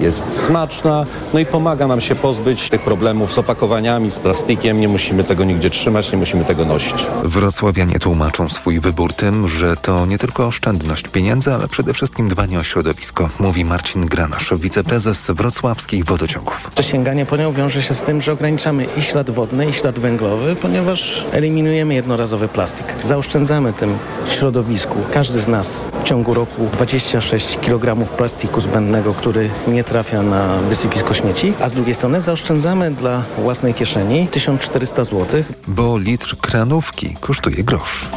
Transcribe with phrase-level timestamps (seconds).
[0.00, 4.80] jest smaczna, no i pomaga nam się pozbyć tych problemów z opakowaniami, z plastikiem.
[4.80, 7.06] Nie musimy tego nigdzie trzymać, nie musimy tego nosić.
[7.24, 12.58] Wrocławianie tłumaczą swój wybór tym, że to nie tylko oszczędność pieniędzy, ale przede wszystkim dbanie
[12.58, 16.70] o środowisko, mówi Marcin Granasz, wiceprezes wrocławskich wodociągów.
[16.80, 20.56] Sięganie po nią wiąże się z tym, że ograniczamy i ślad wodny, i ślad węglowy,
[20.62, 22.86] ponieważ eliminujemy jednorazowy plastik.
[23.04, 24.96] Zaoszczędzamy tym środowisku.
[25.12, 31.14] Każdy z nas w ciągu roku 26 kg plastiku zbędnego, który nie trafia na wysypisko
[31.14, 35.44] śmieci, a z drugiej strony zaoszczędzamy dla własnej kieszeni 1400 zł.
[35.66, 38.08] Bo litr kranówki kosztuje grosz.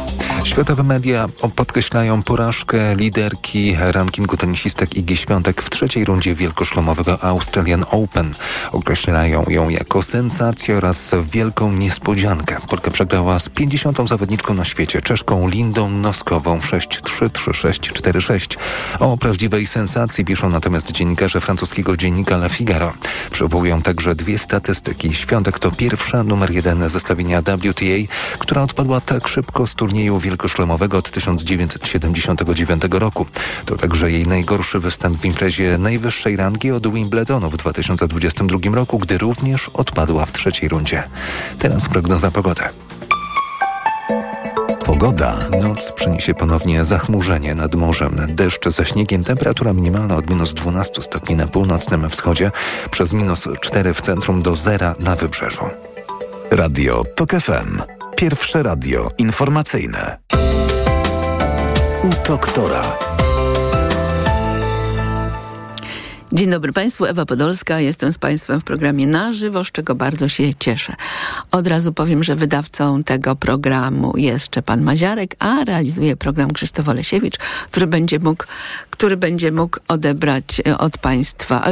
[0.44, 8.34] Światowe media podkreślają porażkę liderki rankingu tenisistek Igi Świątek w trzeciej rundzie wielkoszlomowego Australian Open.
[8.72, 12.56] Określają ją jako sensację oraz wielką niespodziankę.
[12.68, 14.08] Polka przegrała z 50.
[14.08, 18.56] zawodniczką na świecie, Czeszką Lindą Noskową 6-3-3-6-4-6.
[18.98, 22.92] O prawdziwej sensacji piszą natomiast dziennikarze francuskiego dziennika Le Figaro.
[23.30, 25.14] Przywołują także dwie statystyki.
[25.14, 31.10] Świątek to pierwsza numer jeden zestawienia WTA, która odpadła tak szybko z turnieju wielkoszlemowego od
[31.10, 33.26] 1979 roku.
[33.64, 39.18] To także jej najgorszy występ w imprezie najwyższej rangi od Wimbledonu w 2022 roku, gdy
[39.18, 41.02] również odpadła w trzeciej rundzie.
[41.58, 42.62] Teraz prognoza pogody.
[44.84, 45.38] Pogoda.
[45.62, 51.36] Noc przyniesie ponownie zachmurzenie nad morzem, deszcz ze śniegiem, temperatura minimalna od minus 12 stopni
[51.36, 52.50] na północnym wschodzie,
[52.90, 55.64] przez minus 4 w centrum do zera na wybrzeżu.
[56.50, 57.99] Radio TOK FM.
[58.20, 60.18] Pierwsze radio informacyjne.
[62.02, 63.09] U doktora.
[66.32, 67.80] Dzień dobry Państwu, Ewa Podolska.
[67.80, 70.94] Jestem z Państwem w programie na żywo, z czego bardzo się cieszę.
[71.50, 77.36] Od razu powiem, że wydawcą tego programu jest Szczepan Maziarek, a realizuje program Krzysztof Olesiewicz,
[77.70, 78.44] który będzie mógł,
[78.90, 81.64] który będzie mógł odebrać e, od Państwa.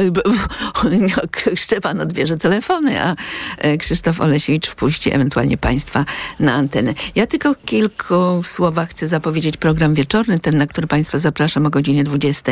[1.55, 3.15] Szczepan odbierze telefony, a
[3.57, 6.05] e, Krzysztof Olesiewicz wpuści ewentualnie Państwa
[6.39, 6.93] na antenę.
[7.15, 12.03] Ja tylko kilku słowach chcę zapowiedzieć program wieczorny, ten, na który Państwa zapraszam o godzinie
[12.03, 12.51] 20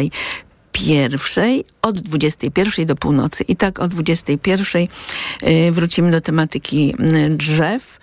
[0.71, 3.43] pierwszej, od 21 do północy.
[3.43, 4.87] I tak o 21
[5.43, 7.99] y, wrócimy do tematyki y, drzew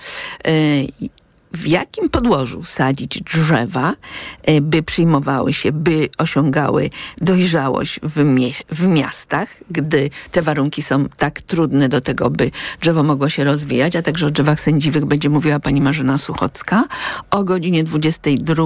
[0.49, 1.11] y,
[1.55, 3.95] w jakim podłożu sadzić drzewa,
[4.43, 11.09] e, by przyjmowały się, by osiągały dojrzałość w, mie w miastach, gdy te warunki są
[11.17, 12.51] tak trudne do tego, by
[12.81, 16.85] drzewo mogło się rozwijać, a także o drzewach sędziwych będzie mówiła pani Marzena Suchocka.
[17.31, 18.65] O godzinie 22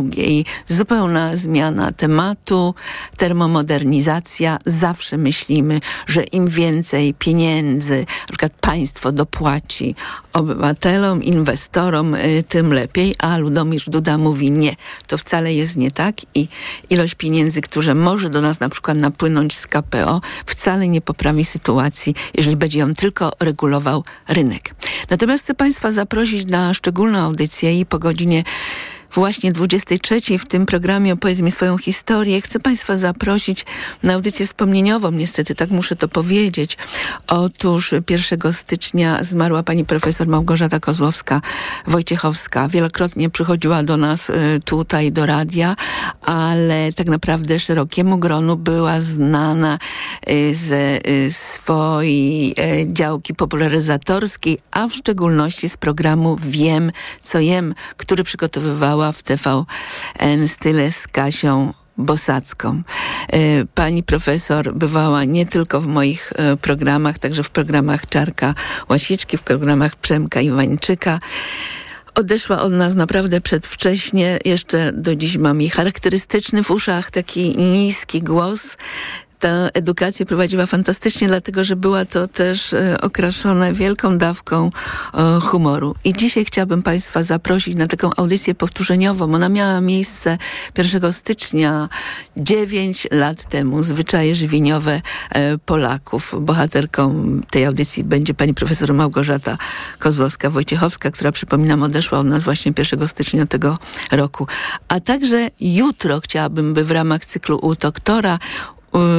[0.66, 2.74] zupełna zmiana tematu,
[3.16, 4.58] termomodernizacja.
[4.66, 9.94] Zawsze myślimy, że im więcej pieniędzy, na przykład państwo dopłaci
[10.32, 12.77] obywatelom, inwestorom, y, tym lepiej,
[13.18, 14.76] a Ludomir Duda mówi nie.
[15.06, 16.48] To wcale jest nie tak i
[16.90, 22.14] ilość pieniędzy, które może do nas na przykład napłynąć z KPO, wcale nie poprawi sytuacji,
[22.34, 24.74] jeżeli będzie ją tylko regulował rynek.
[25.10, 28.44] Natomiast chcę Państwa zaprosić na szczególną audycję i po godzinie
[29.12, 32.40] właśnie 23 w tym programie Opowiedz mi swoją historię.
[32.40, 33.66] Chcę Państwa zaprosić
[34.02, 36.76] na audycję wspomnieniową, niestety tak muszę to powiedzieć.
[37.26, 42.70] Otóż 1 stycznia zmarła pani profesor Małgorzata Kozłowska-Wojciechowska.
[42.70, 45.76] Wielokrotnie przychodziła do nas y, tutaj, do radia,
[46.22, 49.78] ale tak naprawdę szerokiemu gronu była znana
[50.30, 52.54] y, ze y, swojej
[52.86, 60.92] działki popularyzatorskiej, a w szczególności z programu Wiem, co jem, który przygotowywała w TVN Style
[60.92, 62.82] z Kasią Bosacką.
[63.32, 63.38] E,
[63.74, 68.54] pani profesor bywała nie tylko w moich e, programach, także w programach Czarka
[68.88, 71.18] Łasiczki, w programach Przemka Iwańczyka
[72.14, 74.38] odeszła od nas naprawdę przedwcześnie.
[74.44, 78.76] Jeszcze do dziś mam jej charakterystyczny w uszach taki niski głos
[79.38, 84.70] ta edukacja prowadziła fantastycznie, dlatego że była to też e, okraszone wielką dawką
[85.14, 85.94] e, humoru.
[86.04, 89.34] I dzisiaj chciałabym Państwa zaprosić na taką audycję powtórzeniową.
[89.34, 90.38] Ona miała miejsce
[90.78, 91.88] 1 stycznia
[92.36, 93.82] 9 lat temu.
[93.82, 96.34] Zwyczaje żywieniowe e, Polaków.
[96.40, 99.58] Bohaterką tej audycji będzie pani profesor Małgorzata
[99.98, 103.78] Kozłowska-Wojciechowska, która przypominam odeszła od nas właśnie 1 stycznia tego
[104.10, 104.46] roku.
[104.88, 108.38] A także jutro chciałabym, by w ramach cyklu u doktora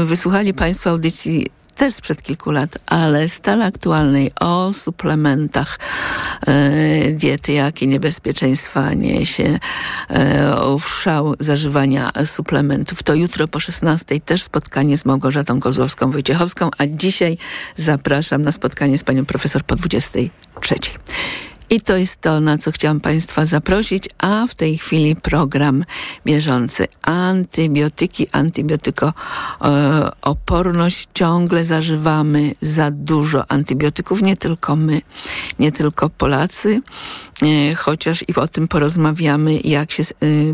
[0.06, 1.48] Wysłuchali Państwo audycji
[1.80, 5.80] też sprzed kilku lat, ale stale aktualnej o suplementach
[6.48, 9.60] e, diety, jakie niebezpieczeństwa niesie
[10.10, 13.04] e, szał zażywania suplementów.
[13.04, 17.38] To jutro po 16 też spotkanie z Małgorzatą Kozłowską-Wojciechowską, a dzisiaj
[17.76, 20.76] zapraszam na spotkanie z panią profesor po 23.
[21.70, 25.84] I to jest to, na co chciałam Państwa zaprosić, a w tej chwili program
[26.26, 26.88] bieżący.
[27.02, 31.08] Antybiotyki, antybiotykooporność.
[31.14, 35.02] Ciągle zażywamy za dużo antybiotyków, nie tylko my,
[35.60, 36.82] nie tylko Polacy,
[37.42, 40.06] e, chociaż i o tym porozmawiamy, jak się e,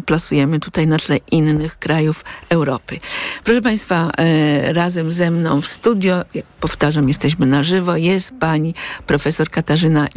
[0.06, 3.00] plasujemy tutaj na tle innych krajów Europy.
[3.44, 6.26] Proszę Państwa, e, razem ze mną w studio,
[6.60, 8.74] powtarzam, jesteśmy na żywo, jest pani
[9.08, 10.08] profesor Katarzyna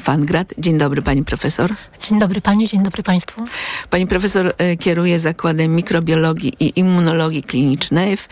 [0.00, 0.54] Dzierżanowska-Fangrat.
[0.58, 1.74] Dzień dobry pani profesor.
[2.02, 3.44] Dzień dobry pani, dzień dobry państwu.
[3.90, 8.26] Pani profesor e, kieruje Zakładem Mikrobiologii i Immunologii Klinicznej w, e,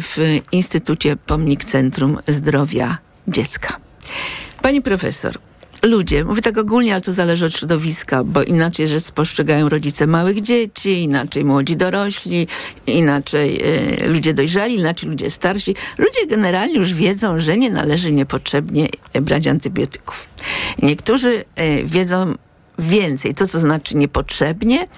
[0.00, 0.18] w
[0.52, 2.98] Instytucie Pomnik Centrum Zdrowia
[3.28, 3.76] Dziecka.
[4.62, 5.38] Pani profesor,
[5.82, 10.40] ludzie, mówię tak ogólnie, ale to zależy od środowiska, bo inaczej rzecz postrzegają rodzice małych
[10.40, 12.46] dzieci, inaczej młodzi dorośli,
[12.86, 13.60] inaczej
[14.02, 15.74] e, ludzie dojrzali, inaczej ludzie starsi.
[15.98, 18.88] Ludzie generalnie już wiedzą, że nie należy niepotrzebnie
[19.22, 20.26] brać antybiotyków.
[20.82, 22.34] Niektórzy e, wiedzą
[22.78, 24.88] więcej, to co znaczy niepotrzebnie,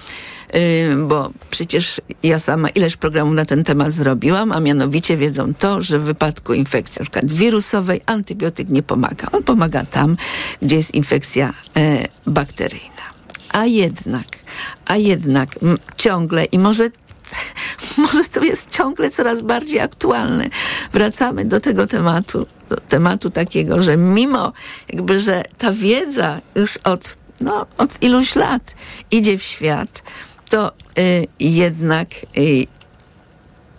[0.53, 5.81] Yy, bo przecież ja sama ileż programów na ten temat zrobiłam, a mianowicie wiedzą to,
[5.81, 9.27] że w wypadku infekcji wirusowej antybiotyk nie pomaga.
[9.31, 10.17] On pomaga tam,
[10.61, 13.09] gdzie jest infekcja e, bakteryjna.
[13.49, 14.25] A jednak,
[14.85, 15.49] a jednak
[15.97, 16.89] ciągle i może
[17.97, 20.49] może to jest ciągle coraz bardziej aktualne.
[20.93, 24.53] Wracamy do tego tematu, do tematu takiego, że mimo
[24.89, 28.75] jakby, że ta wiedza już od, no, od iluś lat
[29.11, 30.03] idzie w świat,
[30.49, 32.07] to y, jednak
[32.37, 32.67] y,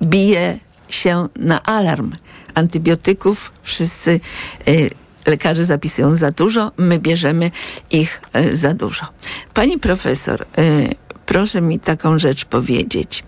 [0.03, 0.59] bije
[0.89, 2.13] się na alarm.
[2.55, 4.21] Antybiotyków wszyscy
[4.69, 4.91] y,
[5.27, 7.51] lekarze zapisują za dużo, my bierzemy
[7.91, 9.07] ich y, za dużo.
[9.55, 10.95] Pani profesor, y,
[11.27, 13.25] proszę mi taką rzecz powiedzieć.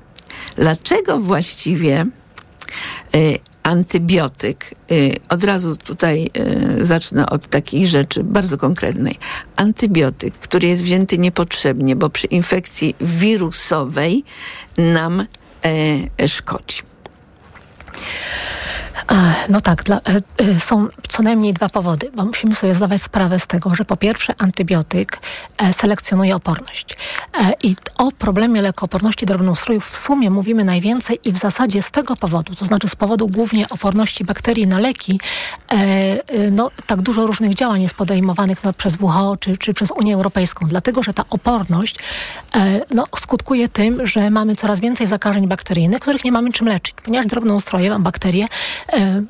[0.56, 2.06] Dlaczego właściwie
[3.14, 6.30] y, antybiotyk, y, od razu tutaj
[6.78, 9.14] y, zacznę od takiej rzeczy bardzo konkretnej.
[9.56, 14.24] Antybiotyk, który jest wzięty niepotrzebnie, bo przy infekcji wirusowej
[14.78, 15.26] nam
[16.18, 16.82] e, szkodzi.
[19.48, 20.00] No tak, dla,
[20.40, 23.96] y, są co najmniej dwa powody, bo musimy sobie zdawać sprawę z tego, że po
[23.96, 25.20] pierwsze antybiotyk
[25.58, 26.96] e, selekcjonuje oporność.
[27.38, 32.16] E, I o problemie lekooporności drobnoustrojów w sumie mówimy najwięcej i w zasadzie z tego
[32.16, 35.20] powodu, to znaczy z powodu głównie oporności bakterii na leki,
[35.72, 40.14] e, no, tak dużo różnych działań jest podejmowanych no, przez WHO czy, czy przez Unię
[40.14, 41.96] Europejską, dlatego że ta oporność
[42.90, 47.26] no, skutkuje tym, że mamy coraz więcej zakażeń bakteryjnych, których nie mamy czym leczyć, ponieważ
[47.26, 48.02] drobnoustroje, mam
[48.88, 49.26] bakterie,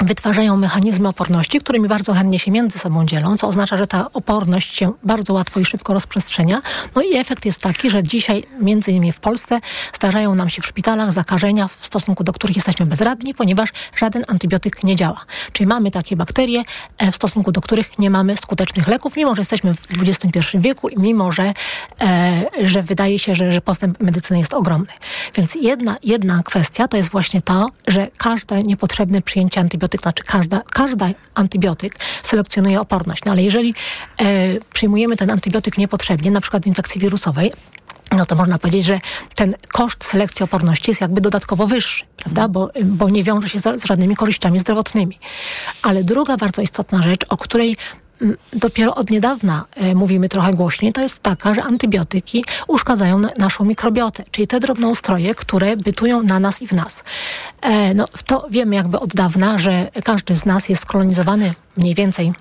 [0.00, 4.76] wytwarzają mechanizmy oporności, którymi bardzo chętnie się między sobą dzielą, co oznacza, że ta oporność
[4.76, 6.62] się bardzo łatwo i szybko rozprzestrzenia.
[6.94, 9.60] No i efekt jest taki, że dzisiaj między innymi w Polsce
[9.92, 14.84] zdarzają nam się w szpitalach zakażenia, w stosunku do których jesteśmy bezradni, ponieważ żaden antybiotyk
[14.84, 15.24] nie działa.
[15.52, 16.62] Czyli mamy takie bakterie,
[16.98, 20.88] e, w stosunku do których nie mamy skutecznych leków, mimo że jesteśmy w XXI wieku
[20.88, 21.54] i mimo, że,
[22.02, 24.92] e, że wydaje się, że, że postęp medycyny jest ogromny.
[25.34, 30.22] Więc jedna, jedna kwestia to jest właśnie to, że każde niepotrzebne przyjęcie antybiotyku antybiotyk, znaczy
[30.22, 33.24] każda, każda antybiotyk selekcjonuje oporność.
[33.24, 33.74] No ale jeżeli
[34.18, 34.24] e,
[34.72, 37.52] przyjmujemy ten antybiotyk niepotrzebnie, na przykład w infekcji wirusowej,
[38.16, 38.98] no to można powiedzieć, że
[39.34, 42.48] ten koszt selekcji oporności jest jakby dodatkowo wyższy, prawda?
[42.48, 45.18] Bo, bo nie wiąże się z, z żadnymi korzyściami zdrowotnymi.
[45.82, 47.76] Ale druga bardzo istotna rzecz, o której
[48.52, 54.24] dopiero od niedawna e, mówimy trochę głośniej, to jest taka, że antybiotyki uszkadzają naszą mikrobiotę,
[54.30, 57.04] czyli te drobnoustroje, które bytują na nas i w nas.
[57.62, 62.32] E, no, to wiemy jakby od dawna, że każdy z nas jest kolonizowany mniej więcej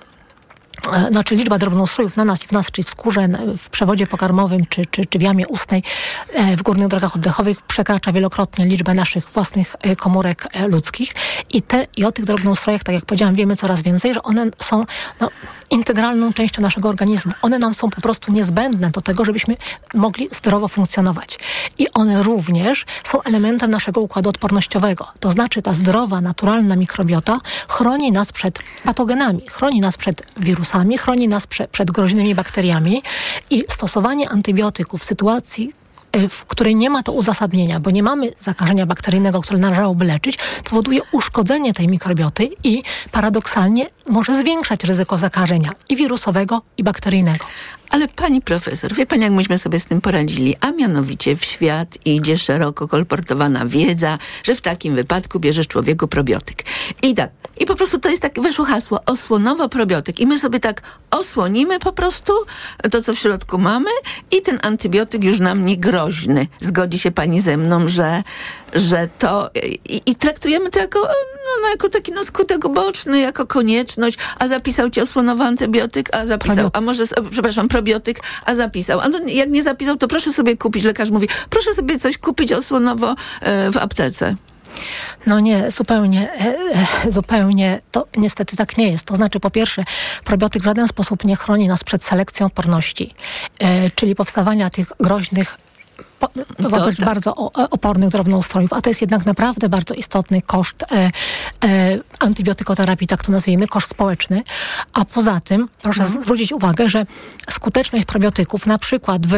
[1.11, 3.27] znaczy liczba drobnoustrojów na nas i w nas, czyli w skórze,
[3.57, 5.83] w przewodzie pokarmowym, czy, czy, czy w jamie ustnej,
[6.33, 11.13] e, w górnych drogach oddechowych przekracza wielokrotnie liczbę naszych własnych e, komórek ludzkich.
[11.53, 14.85] I, te, i o tych drobnoustrojach, tak jak powiedziałam, wiemy coraz więcej, że one są
[15.19, 15.29] no,
[15.69, 17.31] integralną częścią naszego organizmu.
[17.41, 19.57] One nam są po prostu niezbędne do tego, żebyśmy
[19.93, 21.39] mogli zdrowo funkcjonować.
[21.77, 25.07] I one również są elementem naszego układu odpornościowego.
[25.19, 27.39] To znaczy ta zdrowa, naturalna mikrobiota
[27.69, 33.03] chroni nas przed patogenami, chroni nas przed wirusami, wirusami, chroni nas prze, przed groźnymi bakteriami
[33.49, 35.73] i stosowanie antybiotyków w sytuacji,
[36.11, 40.37] e, w której nie ma to uzasadnienia, bo nie mamy zakażenia bakteryjnego, które należałoby leczyć,
[40.63, 47.45] powoduje uszkodzenie tej mikrobioty i paradoksalnie może zwiększać ryzyko zakażenia i wirusowego, i bakteryjnego.
[47.89, 50.55] Ale pani profesor, wie pani, jak myśmy sobie z tym poradzili?
[50.61, 56.63] A mianowicie w świat idzie szeroko kolportowana wiedza, że w takim wypadku bierzesz człowieku probiotyk.
[57.03, 60.19] I tak, i po prostu to jest tak, weszło hasło osłonowo probiotyk.
[60.19, 60.81] I my sobie tak
[61.11, 62.33] osłonimy po prostu
[62.91, 63.89] to, co w środku mamy
[64.31, 66.47] i ten antybiotyk już nam nie groźny.
[66.59, 68.23] Zgodzi się pani ze mną, że,
[68.73, 69.49] że to
[69.89, 74.47] i, i traktujemy to jako, no, no, jako taki no, skutek uboczny, jako konieczność, a
[74.47, 76.77] zapisał ci osłonowy antybiotyk, a zapisał, Probiotyk.
[76.77, 78.99] a może, s- przepraszam, probiotyk, a zapisał.
[78.99, 82.51] A no, jak nie zapisał, to proszę sobie kupić, lekarz mówi, proszę sobie coś kupić
[82.53, 84.35] osłonowo e, w aptece.
[85.27, 86.55] No nie, zupełnie, e,
[87.05, 89.05] e, zupełnie to niestety tak nie jest.
[89.05, 89.83] To znaczy, po pierwsze,
[90.23, 93.13] probiotyk w żaden sposób nie chroni nas przed selekcją porności,
[93.59, 95.57] e, czyli powstawania tych groźnych
[96.19, 96.29] po,
[96.59, 97.05] wobec tak.
[97.05, 101.11] bardzo opornych drobnoustrojów, a to jest jednak naprawdę bardzo istotny koszt e,
[101.65, 104.43] e, antybiotykoterapii, tak to nazwijmy, koszt społeczny.
[104.93, 107.05] A poza tym, proszę zwrócić uwagę, że
[107.49, 109.33] skuteczność probiotyków na przykład w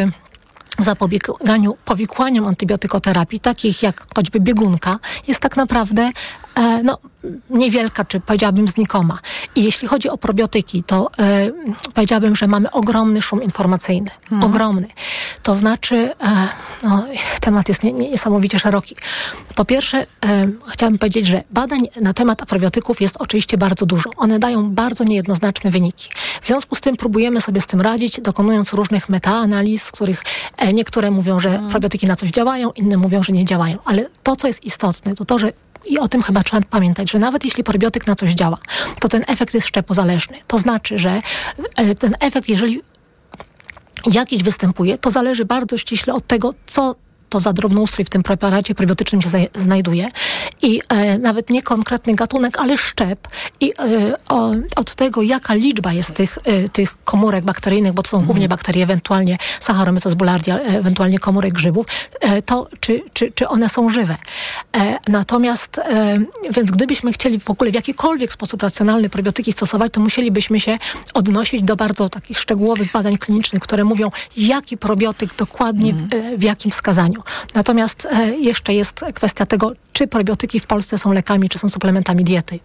[0.79, 6.09] zapobieganiu powikłaniom antybiotykoterapii, takich jak choćby biegunka, jest tak naprawdę
[6.83, 6.97] no,
[7.49, 9.19] niewielka, czy powiedziałabym znikoma.
[9.55, 11.51] I jeśli chodzi o probiotyki, to e,
[11.93, 14.11] powiedziałabym, że mamy ogromny szum informacyjny.
[14.41, 14.87] Ogromny.
[15.43, 16.47] To znaczy, e,
[16.83, 17.05] no,
[17.41, 18.95] temat jest nie, nie, niesamowicie szeroki.
[19.55, 24.09] Po pierwsze, e, chciałabym powiedzieć, że badań na temat probiotyków jest oczywiście bardzo dużo.
[24.17, 26.09] One dają bardzo niejednoznaczne wyniki.
[26.41, 30.23] W związku z tym próbujemy sobie z tym radzić, dokonując różnych metaanaliz, z których
[30.57, 33.77] e, niektóre mówią, że probiotyki na coś działają, inne mówią, że nie działają.
[33.85, 35.51] Ale to, co jest istotne, to to, że
[35.89, 38.57] i o tym chyba trzeba pamiętać, że nawet jeśli probiotyk na coś działa,
[38.99, 40.37] to ten efekt jest szczepozależny.
[40.47, 41.21] To znaczy, że
[41.75, 42.81] e, ten efekt, jeżeli
[44.11, 46.95] jakiś występuje, to zależy bardzo ściśle od tego, co
[47.29, 50.09] to za drobnoustrój w tym preparacie probiotycznym się znajduje
[50.61, 53.27] i e, nawet nie konkretny gatunek, ale szczep
[53.59, 58.09] i e, o, od tego, jaka liczba jest tych, e, tych komórek bakteryjnych, bo to
[58.09, 61.85] są głównie bakterie, ewentualnie Saccharomyces boulardii, e, ewentualnie komórek grzybów,
[62.19, 64.15] e, to czy, czy, czy one są żywe.
[64.77, 65.81] E, natomiast,
[66.51, 70.77] więc gdybyśmy chcieli w ogóle w jakikolwiek sposób racjonalny probiotyki stosować, to musielibyśmy się
[71.13, 76.43] odnosić do bardzo takich szczegółowych badań klinicznych, które mówią, jaki probiotyk dokładnie w, e, w
[76.43, 77.16] jakim wskazaniu.
[77.55, 82.23] Natomiast e, jeszcze jest kwestia tego, czy probiotyki w Polsce są lekami, czy są suplementami
[82.23, 82.59] diety.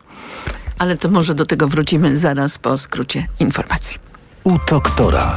[0.79, 3.99] Ale to może do tego wrócimy zaraz po skrócie informacji.
[4.45, 5.37] U doktora.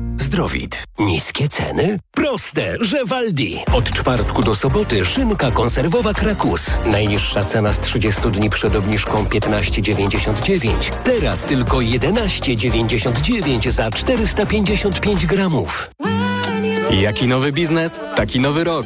[0.31, 0.83] Zdrowit.
[0.99, 1.99] Niskie ceny?
[2.11, 3.59] Proste, że Waldi.
[3.73, 6.65] Od czwartku do soboty szynka konserwowa Krakus.
[6.85, 10.91] Najniższa cena z 30 dni przed obniżką 15,99.
[11.03, 15.89] Teraz tylko 11,99 za 455 gramów.
[16.91, 18.85] Jaki nowy biznes, taki nowy rok.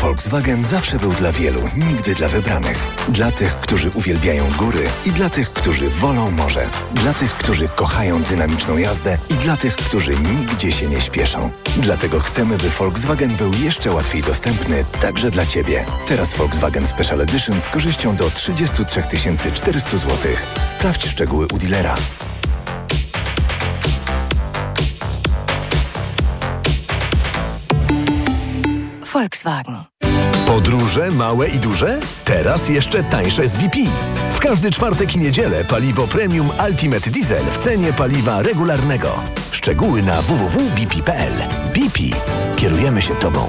[0.00, 2.78] Volkswagen zawsze był dla wielu, nigdy dla wybranych.
[3.08, 6.68] Dla tych, którzy uwielbiają góry i dla tych, którzy wolą morze.
[6.94, 11.50] Dla tych, którzy kochają dynamiczną jazdę i dla tych, którzy nigdzie się nie śpieszą.
[11.76, 15.84] Dlatego chcemy, by Volkswagen był jeszcze łatwiej dostępny także dla Ciebie.
[16.08, 19.02] Teraz Volkswagen Special Edition z korzyścią do 33
[19.54, 20.16] 400 zł.
[20.60, 21.94] Sprawdź szczegóły u dealera.
[29.16, 29.84] Volkswagen.
[30.46, 32.00] Podróże małe i duże?
[32.24, 33.76] Teraz jeszcze tańsze z BP.
[34.34, 39.08] W każdy czwartek i niedzielę paliwo premium Ultimate Diesel w cenie paliwa regularnego.
[39.52, 41.32] Szczegóły na www.bp.pl.
[41.74, 41.98] BP.
[42.56, 43.48] Kierujemy się Tobą.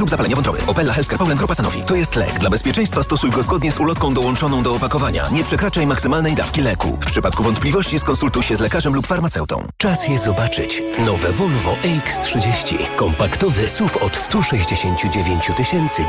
[0.00, 0.58] lub zapalenia wątroby.
[0.66, 1.82] Opella Healthcare Poland Grupa Sanofi.
[1.82, 2.38] To jest lek.
[2.38, 5.24] Dla bezpieczeństwa stosuj go zgodnie z ulotką dołączoną do opakowania.
[5.32, 6.98] Nie przekraczaj maksymalnej dawki leku.
[7.00, 9.66] W przypadku wątpliwości skonsultuj się z lekarzem lub farmaceutą.
[9.76, 10.82] Czas je zobaczyć.
[11.06, 12.76] Nowe Volvo EX30.
[12.96, 15.50] Kompaktowy SUV od 169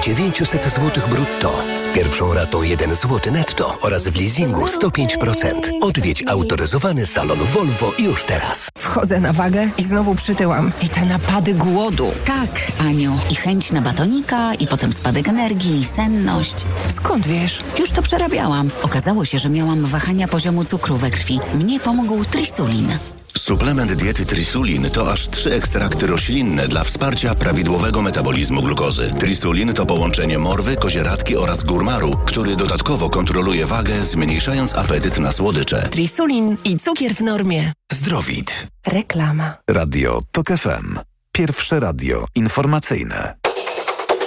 [0.02, 1.64] 900 zł brutto.
[1.76, 5.54] Z pierwszą ratą 1 zł netto oraz w leasingu 105%.
[5.82, 8.68] Odwiedź autoryzowany salon Volvo już teraz.
[8.78, 10.72] Wchodzę na wagę i znowu przytyłam.
[10.82, 12.12] I te napady głodu.
[12.26, 13.18] Tak, Aniu.
[13.32, 16.56] I chęć na batonika, i potem spadek energii, i senność.
[16.90, 17.64] Skąd wiesz?
[17.80, 18.70] Już to przerabiałam.
[18.82, 21.40] Okazało się, że miałam wahania poziomu cukru we krwi.
[21.54, 22.98] Mnie pomógł trisulin.
[23.38, 29.12] Suplement diety Trisulin to aż trzy ekstrakty roślinne dla wsparcia prawidłowego metabolizmu glukozy.
[29.20, 35.90] Trisulin to połączenie morwy, kozieradki oraz górmaru, który dodatkowo kontroluje wagę, zmniejszając apetyt na słodycze.
[35.92, 37.74] Trisulin i cukier w normie.
[37.92, 38.68] Zdrowit.
[38.88, 39.54] Reklama.
[39.70, 41.00] Radio TOK FM.
[41.32, 43.39] Pierwsze radio informacyjne.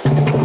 [0.03, 0.42] Thank you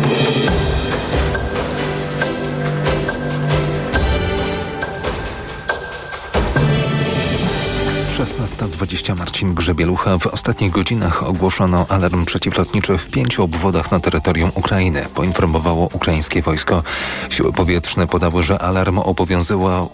[8.19, 10.19] 16.20 Marcin Grzebielucha.
[10.19, 16.83] W ostatnich godzinach ogłoszono alarm przeciwlotniczy w pięciu obwodach na terytorium Ukrainy, poinformowało ukraińskie wojsko.
[17.31, 18.99] Siły powietrzne podały, że alarm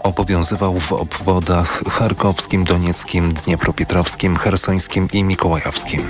[0.03, 6.07] obowiązywał w obwodach charkowskim, donieckim, dniepropietrowskim, hersońskim i mikołajowskim.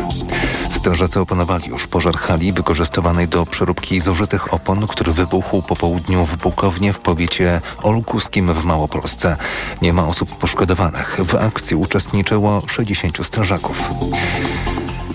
[0.72, 6.38] Strażacy opanowali już pożar hali wykorzystywanej do przeróbki zużytych opon, który wybuchł po południu w
[6.38, 9.38] Bukownie w powiecie olkuskim w Małopolsce.
[9.82, 11.20] Nie ma osób poszkodowanych.
[11.26, 13.90] W akcji uczestniczyło 60 strażaków.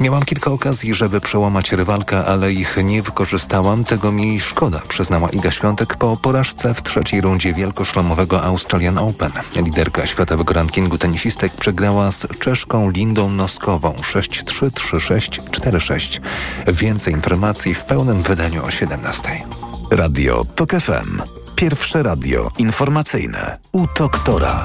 [0.01, 3.85] Miałam kilka okazji, żeby przełamać rywalkę, ale ich nie wykorzystałam.
[3.85, 9.33] Tego mi szkoda, przyznała Iga Świątek po porażce w trzeciej rundzie wielkoszlemowego Australian Open.
[9.57, 16.21] Liderka światowego rankingu tenisistek przegrała z Czeszką Lindą Noskową 6-3, 3-6, 4-6.
[16.67, 19.45] Więcej informacji w pełnym wydaniu o 17.
[19.91, 21.23] Radio TOK FM.
[21.57, 23.59] Pierwsze radio informacyjne.
[23.73, 24.65] U doktora.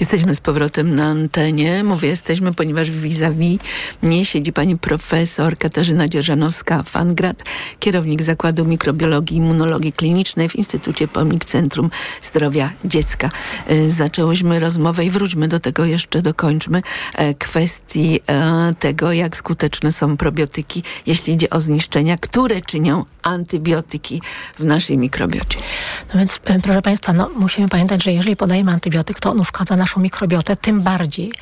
[0.00, 1.84] Jesteśmy z powrotem na antenie.
[1.84, 3.58] Mówię jesteśmy, ponieważ vis-a-vis
[4.02, 7.34] mnie siedzi pani profesor Katarzyna Dzierżanowska-Fangrat,
[7.80, 11.90] kierownik Zakładu Mikrobiologii i Immunologii Klinicznej w Instytucie Pomnik Centrum
[12.22, 13.30] Zdrowia Dziecka.
[13.88, 16.82] Zaczęłyśmy rozmowę i wróćmy do tego jeszcze, dokończmy
[17.38, 18.20] kwestii
[18.78, 24.22] tego, jak skuteczne są probiotyki, jeśli idzie o zniszczenia, które czynią antybiotyki
[24.58, 25.58] w naszej mikrobiocie.
[26.14, 30.00] No więc, proszę Państwa, no, musimy pamiętać, że jeżeli podajemy antybiotyk, to on uszkadza naszą
[30.00, 31.32] mikrobiotę, tym bardziej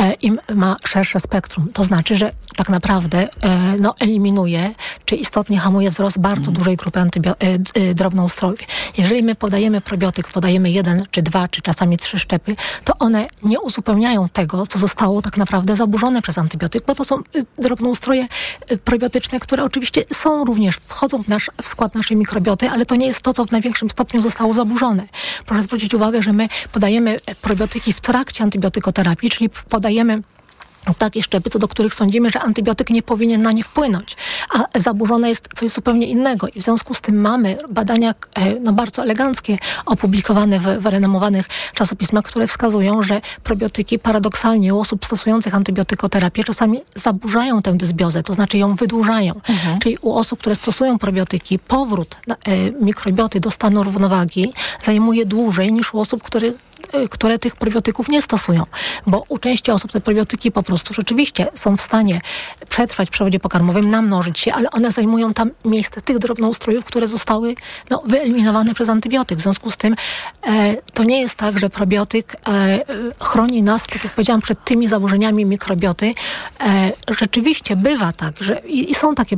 [0.00, 1.68] e, im ma szersze spektrum.
[1.72, 3.28] To znaczy, że tak naprawdę e,
[3.80, 6.54] no, eliminuje, czy istotnie hamuje wzrost bardzo mm.
[6.54, 8.60] dużej grupy antybio- e, e, drobnoustrojów.
[8.98, 13.60] Jeżeli my podajemy probiotyk, podajemy jeden, czy dwa, czy czasami trzy szczepy, to one nie
[13.60, 17.22] uzupełniają tego, co zostało tak naprawdę zaburzone przez antybiotyk, bo to są
[17.58, 18.26] drobnoustroje
[18.84, 23.06] probiotyczne, które oczywiście są również, wchodzą w, nasz, w skład naszej mikrobioty, ale to nie
[23.06, 25.06] jest to, co w największym stopniu zostało zaburzone.
[25.46, 30.22] Proszę zwrócić uwagę, że my podajemy probiotyki w trakcie antybiotykoterapii, czyli podajemy
[30.94, 34.16] takie szczepy, co do których sądzimy, że antybiotyk nie powinien na nie wpłynąć,
[34.54, 36.46] a zaburzone jest coś zupełnie innego.
[36.54, 38.14] I w związku z tym mamy badania
[38.60, 45.04] no, bardzo eleganckie, opublikowane w, w renomowanych czasopismach, które wskazują, że probiotyki paradoksalnie u osób
[45.04, 49.34] stosujących antybiotykoterapię czasami zaburzają tę dysbiozę, to znaczy ją wydłużają.
[49.48, 49.78] Mhm.
[49.78, 52.36] Czyli u osób, które stosują probiotyki, powrót e,
[52.70, 54.52] mikrobioty do stanu równowagi
[54.84, 56.52] zajmuje dłużej niż u osób, które
[57.10, 58.64] które tych probiotyków nie stosują,
[59.06, 62.20] bo u części osób te probiotyki po prostu rzeczywiście są w stanie
[62.68, 67.54] przetrwać w przewodzie pokarmowym, namnożyć się, ale one zajmują tam miejsce tych drobnoustrojów, które zostały
[67.90, 69.38] no, wyeliminowane przez antybiotyk.
[69.38, 69.96] W związku z tym
[70.46, 72.78] e, to nie jest tak, że probiotyk e,
[73.20, 76.14] chroni nas, tak jak powiedziałam, przed tymi zaburzeniami mikrobioty.
[76.60, 79.36] E, rzeczywiście bywa tak, że i, i są takie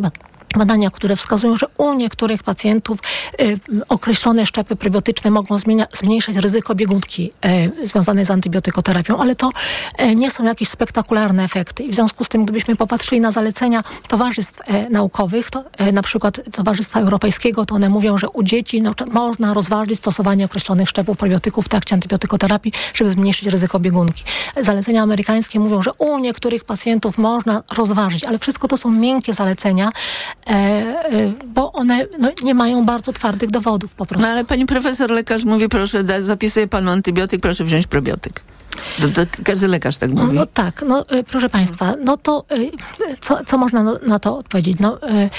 [0.93, 2.99] które wskazują, że u niektórych pacjentów
[3.43, 3.59] y,
[3.89, 7.33] określone szczepy prebiotyczne mogą zmienia, zmniejszać ryzyko biegunki
[7.83, 9.51] y, związanej z antybiotykoterapią, ale to
[10.03, 11.83] y, nie są jakieś spektakularne efekty.
[11.83, 16.03] I w związku z tym, gdybyśmy popatrzyli na zalecenia towarzystw y, naukowych, to y, na
[16.03, 21.17] przykład Towarzystwa Europejskiego, to one mówią, że u dzieci no, można rozważyć stosowanie określonych szczepów
[21.17, 24.25] prebiotyków w trakcie antybiotykoterapii, żeby zmniejszyć ryzyko biegunki.
[24.61, 29.91] Zalecenia amerykańskie mówią, że u niektórych pacjentów można rozważyć, ale wszystko to są miękkie zalecenia,
[31.47, 34.27] bo one no, nie mają bardzo twardych dowodów po prostu.
[34.27, 38.43] No ale pani profesor, lekarz mówi, proszę, da, zapisuje panu antybiotyk, proszę wziąć probiotyk.
[39.01, 40.37] To, to każdy lekarz tak mówi.
[40.37, 42.57] No tak, no e, proszę Państwa, no to e,
[43.21, 44.79] co, co można no, na to odpowiedzieć?
[44.81, 45.31] No, e,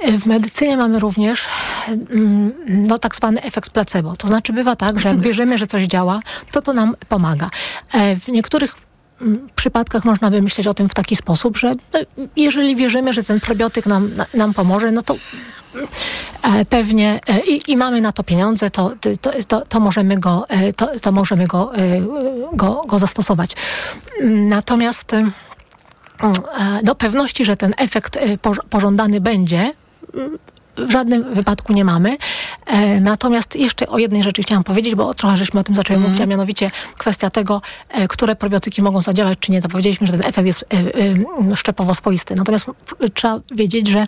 [0.00, 1.46] e, w medycynie mamy również
[1.88, 4.16] mm, no, tak zwany efekt placebo.
[4.16, 6.20] To znaczy bywa tak, że jak wierzymy, że coś działa,
[6.52, 7.50] to to nam pomaga.
[7.92, 8.83] E, W niektórych
[9.56, 12.00] przypadkach można by myśleć o tym w taki sposób, że no,
[12.36, 15.16] jeżeli wierzymy, że ten probiotyk nam, na- nam pomoże, no to
[16.42, 20.44] e, pewnie e, i, i mamy na to pieniądze, to, to, to, to możemy, go,
[20.48, 21.80] e, to, to możemy go, e,
[22.52, 23.50] go, go zastosować.
[24.30, 29.72] Natomiast e, e, do pewności, że ten efekt e, poż- pożądany będzie,
[30.76, 32.16] w żadnym wypadku nie mamy.
[32.66, 36.20] E, natomiast jeszcze o jednej rzeczy chciałam powiedzieć, bo trochę żeśmy o tym zaczęli mówić,
[36.20, 39.62] a mianowicie kwestia tego, e, które probiotyki mogą zadziałać, czy nie.
[39.62, 40.76] To powiedzieliśmy, że ten efekt jest e,
[41.52, 42.34] e, szczepowo swoisty.
[42.34, 44.06] Natomiast p- trzeba wiedzieć, że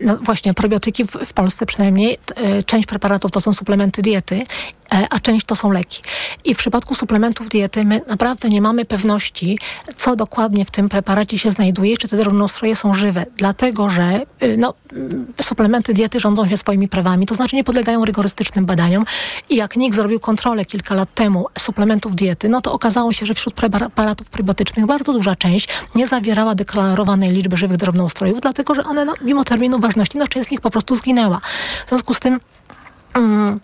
[0.00, 4.44] no właśnie probiotyki w, w Polsce przynajmniej, e, część preparatów to są suplementy diety, e,
[5.10, 6.02] a część to są leki.
[6.44, 9.58] I w przypadku suplementów diety my naprawdę nie mamy pewności,
[9.96, 13.26] co dokładnie w tym preparacie się znajduje, czy te drobnoustroje są żywe.
[13.36, 18.04] Dlatego, że y, no, mm, suplementy diety rządzą się swoimi prawami, to znaczy nie podlegają
[18.04, 19.04] rygorystycznym badaniom.
[19.50, 23.34] I jak NIK zrobił kontrolę kilka lat temu suplementów diety, no to okazało się, że
[23.34, 29.04] wśród preparatów prebiotycznych bardzo duża część nie zawierała deklarowanej liczby żywych drobnoustrojów, dlatego, że one
[29.04, 31.40] no, mimo terminu ważności, no część z nich po prostu zginęła.
[31.86, 32.40] W związku z tym
[33.14, 33.60] mm,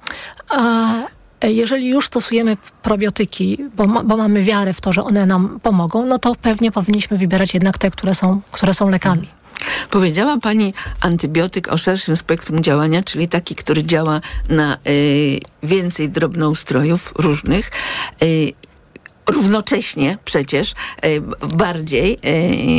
[1.42, 6.18] jeżeli już stosujemy probiotyki, bo, bo mamy wiarę w to, że one nam pomogą, no
[6.18, 9.28] to pewnie powinniśmy wybierać jednak te, które są, które są lekami.
[9.90, 17.12] Powiedziała Pani antybiotyk o szerszym spektrum działania, czyli taki, który działa na y, więcej drobnoustrojów
[17.18, 17.70] różnych.
[18.22, 18.52] Y,
[19.28, 21.22] równocześnie przecież y,
[21.56, 22.18] bardziej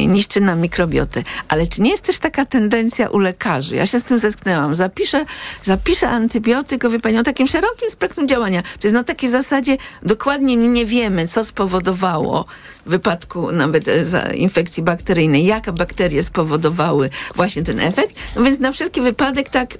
[0.04, 1.24] y, niszczy nam mikrobiotę.
[1.48, 3.76] Ale czy nie jest też taka tendencja u lekarzy?
[3.76, 4.76] Ja się z tym zetknęłam.
[4.76, 5.26] Zapiszę,
[5.64, 8.62] zapiszę antybiotyk, wie Pani, o takim szerokim spektrum działania.
[8.62, 12.46] To jest na takiej zasadzie dokładnie nie wiemy, co spowodowało
[12.86, 18.16] w wypadku nawet e, infekcji bakteryjnej, jakie bakterie spowodowały właśnie ten efekt.
[18.36, 19.78] No więc na wszelki wypadek tak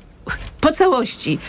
[0.62, 1.40] po całości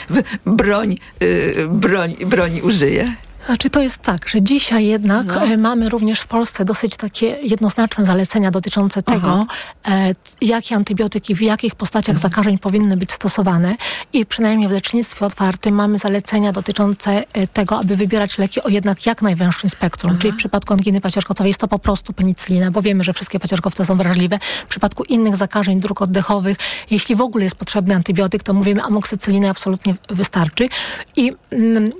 [0.46, 3.12] broń, y, broń, broń użyję.
[3.46, 5.44] Znaczy to jest tak, że dzisiaj jednak No.
[5.44, 9.46] e, mamy również w Polsce dosyć takie jednoznaczne zalecenia dotyczące tego,
[9.88, 13.76] e, jakie antybiotyki w jakich postaciach zakażeń powinny być stosowane?
[14.12, 19.06] I przynajmniej w lecznictwie otwartym mamy zalecenia dotyczące e, tego, aby wybierać leki o jednak
[19.06, 23.04] jak najwęższym spektrum, czyli w przypadku anginy paciorkowej jest to po prostu penicylina, bo wiemy,
[23.04, 24.38] że wszystkie paciorkowce są wrażliwe.
[24.64, 26.56] W przypadku innych zakażeń dróg oddechowych,
[26.90, 30.68] jeśli w ogóle jest potrzebny antybiotyk, to mówimy amokscycyliny absolutnie wystarczy.
[31.16, 31.90] I mm,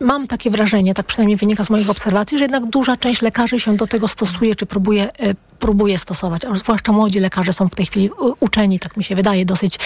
[0.00, 3.76] mam takie wrażenie, tak przynajmniej wynika z moich obserwacji, że jednak duża część lekarzy się
[3.76, 7.86] do tego stosuje, czy próbuje, e, próbuje stosować, a zwłaszcza młodzi lekarze są w tej
[7.86, 8.10] chwili
[8.40, 9.78] uczeni, tak mi się wydaje, dosyć,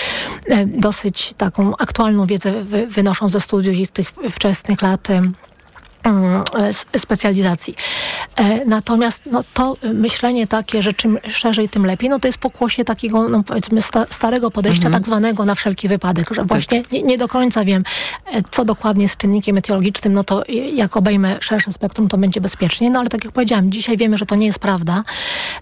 [0.46, 5.09] e, dosyć taką aktualną wiedzę wy, wynoszą ze studiów i z tych wczesnych lat
[6.99, 7.75] specjalizacji.
[8.38, 12.85] E, Natomiast no, to myślenie takie, że czym szerzej, tym lepiej, no to jest pokłosie
[12.85, 17.19] takiego, no powiedzmy, sta, starego podejścia, tak zwanego na wszelki wypadek, że właśnie nie, nie
[17.19, 17.85] do końca wiem,
[18.33, 20.43] e, co dokładnie jest czynnikiem etiologicznym, no to
[20.75, 22.91] jak obejmę szersze spektrum, to będzie bezpiecznie.
[22.91, 25.05] No ale tak jak powiedziałam, dzisiaj wiemy, że to nie jest prawda,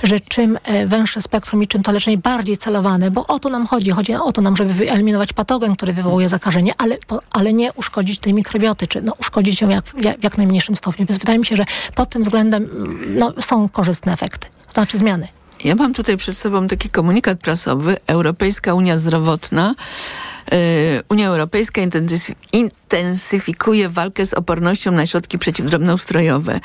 [0.03, 3.67] że czym e, węższe spektrum i czym to leczenie bardziej celowane, bo o to nam
[3.67, 3.91] chodzi.
[3.91, 6.97] Chodzi o to nam, żeby wyeliminować patogen, który wywołuje zakażenie, ale,
[7.31, 11.07] ale nie uszkodzić tej mikrobioty, czy no, uszkodzić ją jak, jak, jak najmniejszym stopniu.
[11.07, 11.65] Więc wydaje mi się, że
[11.95, 15.29] pod tym względem mm, no, są korzystne efekty, to znaczy zmiany.
[15.65, 17.97] Ja mam tutaj przed sobą taki komunikat prasowy.
[18.07, 19.75] Europejska Unia Zdrowotna.
[20.53, 20.59] Yy,
[21.09, 21.81] Unia Europejska
[22.99, 26.61] intensyfikuje walkę z opornością na środki przeciwdrobnoustrojowe.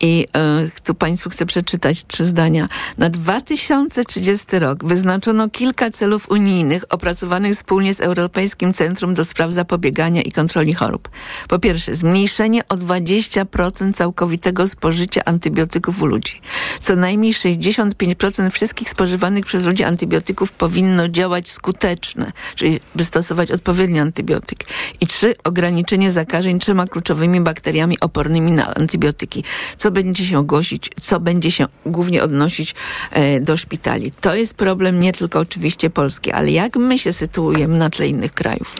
[0.00, 2.68] I yy, tu Państwu chcę przeczytać trzy zdania.
[2.98, 10.22] Na 2030 rok wyznaczono kilka celów unijnych opracowanych wspólnie z Europejskim Centrum do Spraw Zapobiegania
[10.22, 11.08] i Kontroli Chorób.
[11.48, 16.40] Po pierwsze, zmniejszenie o 20% całkowitego spożycia antybiotyków u ludzi.
[16.80, 24.00] Co najmniej 65% wszystkich spożywanych przez ludzi antybiotyków powinno działać skuteczne, czyli by stosować odpowiedni
[24.00, 24.64] antybiotyk.
[25.00, 29.44] I trzy, ograniczenie ograniczenie zakażeń trzema kluczowymi bakteriami opornymi na antybiotyki.
[29.76, 32.74] Co będzie się ogłosić, co będzie się głównie odnosić
[33.10, 34.10] e, do szpitali.
[34.20, 38.32] To jest problem nie tylko oczywiście polski, ale jak my się sytuujemy na tle innych
[38.32, 38.74] krajów?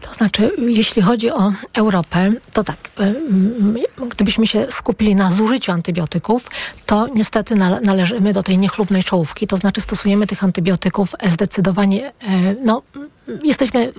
[0.00, 6.50] To znaczy, jeśli chodzi o Europę, to tak, y, gdybyśmy się skupili na zużyciu antybiotyków,
[6.86, 12.12] to niestety należymy do tej niechlubnej czołówki, to znaczy stosujemy tych antybiotyków zdecydowanie,
[12.64, 12.82] no,
[13.44, 13.92] jesteśmy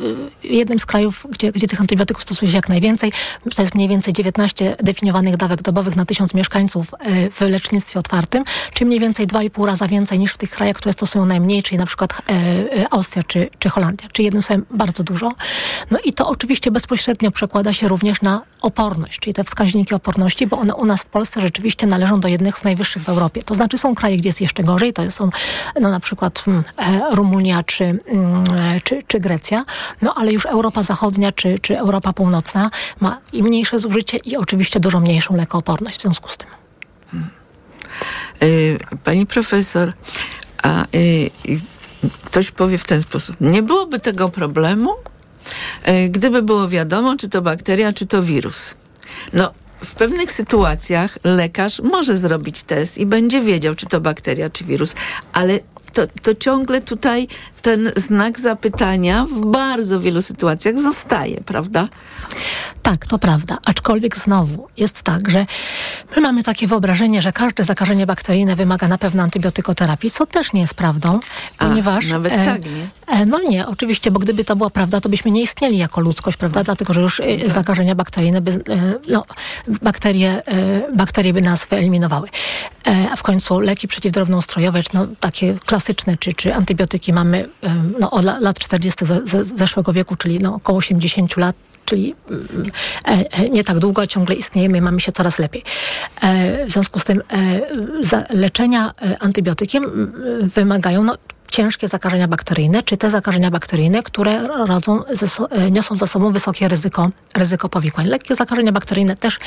[0.43, 3.11] jednym z krajów, gdzie, gdzie tych antybiotyków stosuje się jak najwięcej.
[3.55, 6.91] To jest mniej więcej 19 definiowanych dawek dobowych na tysiąc mieszkańców
[7.31, 11.25] w lecznictwie otwartym, czy mniej więcej 2,5 raza więcej niż w tych krajach, które stosują
[11.25, 12.21] najmniej, czyli na przykład
[12.91, 14.07] Austria czy, czy Holandia.
[14.11, 15.31] Czyli jednym słowem bardzo dużo.
[15.91, 20.57] No i to oczywiście bezpośrednio przekłada się również na oporność, czyli te wskaźniki oporności, bo
[20.57, 23.43] one u nas w Polsce rzeczywiście należą do jednych z najwyższych w Europie.
[23.43, 25.29] To znaczy są kraje, gdzie jest jeszcze gorzej, to są
[25.81, 29.65] no, na przykład mm, e, Rumunia czy, mm, e, czy, czy Grecja,
[30.01, 34.79] no ale już Europa Zachodnia czy, czy Europa Północna ma i mniejsze zużycie i oczywiście
[34.79, 36.49] dużo mniejszą lekooporność w związku z tym.
[37.11, 37.29] Hmm.
[39.03, 39.93] Pani profesor,
[40.63, 40.85] a
[42.23, 45.04] ktoś powie w ten sposób, nie byłoby tego problemu, E,
[46.09, 48.73] gdyby było wiadomo, czy to bakteria, czy to wirus.
[49.33, 49.51] No,
[49.83, 54.95] w pewnych sytuacjach lekarz może zrobić test i będzie wiedział, czy to bakteria, czy wirus,
[55.33, 55.59] ale
[55.93, 57.27] to, to ciągle tutaj
[57.65, 61.87] ten znak zapytania w bardzo wielu sytuacjach zostaje, prawda?
[62.81, 63.57] Tak, to prawda.
[63.65, 65.45] Aczkolwiek znowu jest tak, że
[66.15, 70.61] my mamy takie wyobrażenie, że każde zakażenie bakteryjne wymaga na pewno antybiotykoterapii, co też nie
[70.61, 71.19] jest prawdą,
[71.57, 72.09] A, ponieważ...
[72.09, 72.87] Nawet e, tak, nie?
[73.07, 76.37] E, no nie, oczywiście, bo gdyby to była prawda, to byśmy nie istnieli jako ludzkość,
[76.37, 76.63] prawda?
[76.63, 77.49] Dlatego, że już e, tak.
[77.49, 79.25] zakażenia bakteryjne by, e, no,
[79.81, 82.29] bakterie, e, bakterie by nas wyeliminowały.
[82.87, 87.49] E, a w końcu leki przeciwdrobnoustrojowe, no, takie klasyczne, czy, czy antybiotyki mamy
[87.99, 89.05] no, od lat 40.
[89.41, 92.15] zeszłego wieku, czyli no, około 80 lat, czyli
[93.07, 95.63] e, e, nie tak długo, ciągle istniejemy i mamy się coraz lepiej.
[96.21, 97.21] E, w związku z tym
[98.29, 101.15] leczenia antybiotykiem wymagają no,
[101.51, 105.03] ciężkie zakażenia bakteryjne, czy te zakażenia bakteryjne, które rodzą,
[105.71, 108.07] niosą za sobą wysokie ryzyko, ryzyko powikłań.
[108.07, 109.39] Lekkie zakażenia bakteryjne też,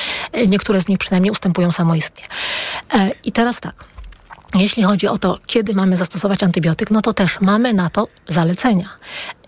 [0.49, 2.25] niektóre z nich przynajmniej ustępują samoistnie.
[3.25, 3.98] I teraz tak.
[4.55, 8.89] Jeśli chodzi o to, kiedy mamy zastosować antybiotyk, no to też mamy na to zalecenia.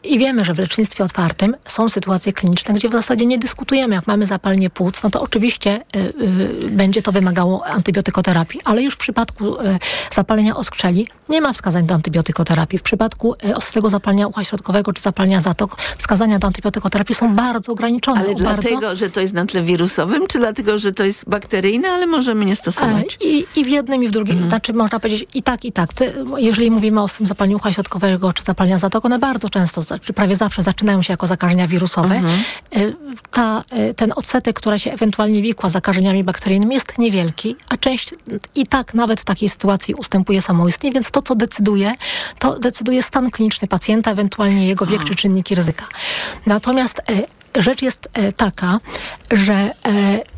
[0.05, 3.95] I wiemy, że w lecznictwie otwartym są sytuacje kliniczne, gdzie w zasadzie nie dyskutujemy.
[3.95, 5.99] Jak mamy zapalenie płuc, no to oczywiście y,
[6.65, 8.61] y, będzie to wymagało antybiotykoterapii.
[8.65, 9.79] Ale już w przypadku y,
[10.13, 12.79] zapalenia oskrzeli nie ma wskazań do antybiotykoterapii.
[12.79, 17.73] W przypadku y, ostrego zapalenia ucha środkowego czy zapalenia zatok wskazania do antybiotykoterapii są bardzo
[17.73, 18.21] ograniczone.
[18.21, 18.43] Ale bardzo...
[18.43, 22.45] dlatego, że to jest na tle wirusowym, czy dlatego, że to jest bakteryjne, ale możemy
[22.45, 23.19] nie stosować?
[23.21, 24.35] E, I, i w jednym, i w drugim.
[24.35, 24.51] Mhm.
[24.51, 25.95] Znaczy można powiedzieć i tak, i tak.
[25.95, 30.13] Ty, jeżeli mówimy o ostrym zapaleniu ucha środkowego czy zapalenia zatok, one bardzo często czy
[30.13, 32.41] prawie zawsze zaczynają się jako zakażenia wirusowe, mhm.
[32.77, 32.95] Y,
[33.31, 38.15] ta, y, ten odsetek, która się ewentualnie wikła zakażeniami bakteryjnymi jest niewielki, a część
[38.55, 41.95] i tak nawet w takiej sytuacji ustępuje samoistnie, więc to, co decyduje,
[42.39, 45.87] to decyduje stan kliniczny pacjenta, ewentualnie jego wiek czy czynniki ryzyka.
[46.47, 48.81] Natomiast y, rzecz jest taka,
[49.31, 49.71] że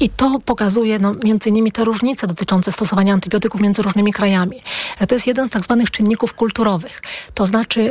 [0.01, 4.61] i to pokazuje no, między innymi te różnice dotyczące stosowania antybiotyków między różnymi krajami.
[5.01, 7.03] Że to jest jeden z tak zwanych czynników kulturowych.
[7.35, 7.91] To znaczy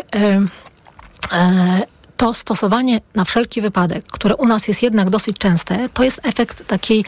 [2.17, 6.67] to stosowanie na wszelki wypadek, które u nas jest jednak dosyć częste, to jest efekt
[6.67, 7.05] takiej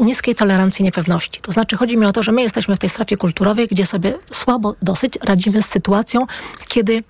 [0.00, 1.40] niskiej tolerancji niepewności.
[1.40, 4.14] To znaczy chodzi mi o to, że my jesteśmy w tej strefie kulturowej, gdzie sobie
[4.32, 6.26] słabo dosyć radzimy z sytuacją,
[6.68, 7.02] kiedy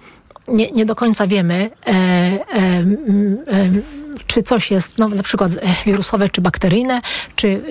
[0.48, 3.70] nie, nie do końca wiemy, e, e, e,
[4.33, 5.51] czy coś jest no, na przykład
[5.87, 7.01] wirusowe czy bakteryjne,
[7.37, 7.62] czy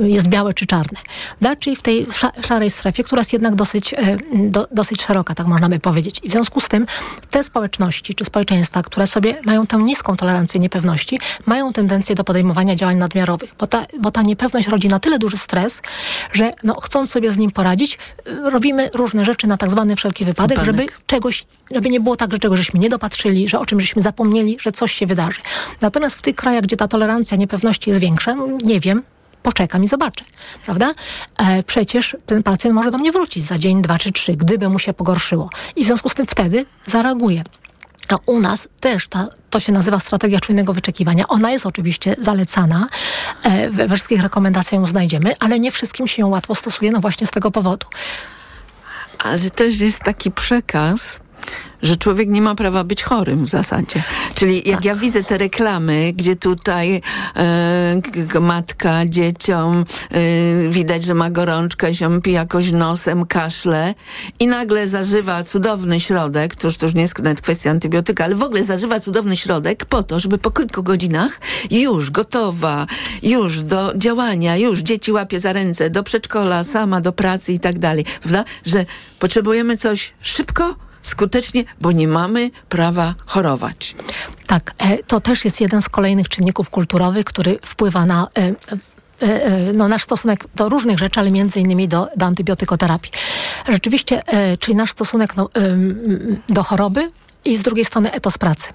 [0.00, 1.00] e, jest białe czy czarne.
[1.40, 1.56] Da?
[1.56, 2.06] Czyli w tej
[2.46, 6.20] szarej strefie, która jest jednak dosyć, e, do, dosyć szeroka, tak można by powiedzieć.
[6.22, 6.86] I w związku z tym
[7.30, 12.76] te społeczności czy społeczeństwa, które sobie mają tę niską tolerancję niepewności, mają tendencję do podejmowania
[12.76, 15.82] działań nadmiarowych, bo ta, bo ta niepewność rodzi na tyle duży stres,
[16.32, 17.98] że no, chcąc sobie z nim poradzić,
[18.42, 20.76] robimy różne rzeczy na tak zwany wszelki wypadek, wypadek.
[20.76, 24.02] żeby czegoś, żeby nie było tak, że czegoś żeśmy nie dopatrzyli, że o czym żeśmy
[24.02, 25.40] zapomnieli, że coś się wydarzy.
[25.88, 29.02] Natomiast w tych krajach, gdzie ta tolerancja niepewności jest większa, nie wiem,
[29.42, 30.24] poczekam i zobaczę,
[30.64, 30.94] prawda?
[31.38, 34.78] E, przecież ten pacjent może do mnie wrócić za dzień, dwa czy trzy, gdyby mu
[34.78, 35.50] się pogorszyło.
[35.76, 37.42] I w związku z tym wtedy zareaguję.
[38.08, 41.28] A u nas też ta, to się nazywa strategia czujnego wyczekiwania.
[41.28, 42.88] Ona jest oczywiście zalecana,
[43.42, 47.26] e, we wszystkich rekomendacjach ją znajdziemy, ale nie wszystkim się ją łatwo stosuje, no właśnie
[47.26, 47.86] z tego powodu.
[49.18, 51.20] Ale też jest taki przekaz,
[51.82, 54.02] że człowiek nie ma prawa być chorym w zasadzie.
[54.34, 54.84] Czyli jak Tak.
[54.84, 57.00] ja widzę te reklamy, gdzie tutaj
[58.32, 63.94] k- matka dzieciom e, widać, że ma gorączkę, ziąpi jakoś nosem, kaszle
[64.40, 68.34] i nagle zażywa cudowny środek, to już, to już nie jest nawet kwestia antybiotyka, ale
[68.34, 72.86] w ogóle zażywa cudowny środek po to, żeby po kilku godzinach już gotowa,
[73.22, 77.78] już do działania, już dzieci łapie za ręce, do przedszkola, sama do pracy i tak
[77.78, 78.04] dalej.
[78.20, 78.44] Prawda?
[78.66, 78.84] Że
[79.18, 83.94] potrzebujemy coś szybko, skutecznie, bo nie mamy prawa chorować.
[84.46, 88.54] Tak, e, to też jest jeden z kolejnych czynników kulturowych, który wpływa na e,
[89.20, 93.12] e, no, nasz stosunek do różnych rzeczy, ale między innymi do, do antybiotykoterapii.
[93.68, 94.22] Rzeczywiście,
[94.60, 95.48] czyli nasz stosunek no,
[96.48, 97.10] do choroby
[97.44, 98.68] i z drugiej strony etos pracy.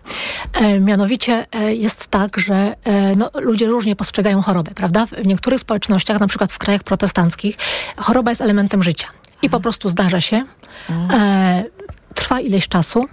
[0.54, 5.06] E, mianowicie e, jest tak, że e, no, ludzie różnie postrzegają chorobę, prawda?
[5.06, 7.58] W niektórych społecznościach, na przykład w krajach protestanckich,
[7.98, 9.08] choroba jest elementem życia
[9.42, 10.46] i po prostu zdarza się,
[10.90, 11.64] e,
[12.14, 13.06] trwa ileś czasu,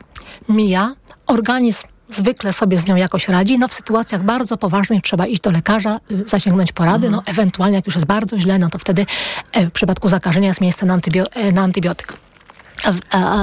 [0.49, 0.95] mija,
[1.27, 3.59] organizm zwykle sobie z nią jakoś radzi.
[3.59, 7.87] No w sytuacjach bardzo poważnych trzeba iść do lekarza, y, zasięgnąć porady, no ewentualnie jak
[7.87, 9.07] już jest bardzo źle, no to wtedy
[9.53, 12.13] e, w przypadku zakażenia jest miejsce na, antybio- e, na antybiotyk.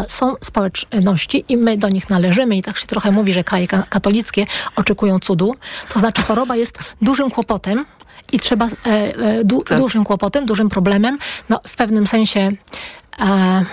[0.07, 3.83] Są społeczności i my do nich należymy i tak się trochę mówi, że kraje ka-
[3.89, 5.55] katolickie oczekują cudu.
[5.93, 7.85] To znaczy choroba jest dużym kłopotem
[8.31, 11.17] i trzeba e, e, du, dużym kłopotem, dużym problemem.
[11.49, 12.49] No w pewnym sensie
[13.19, 13.65] e,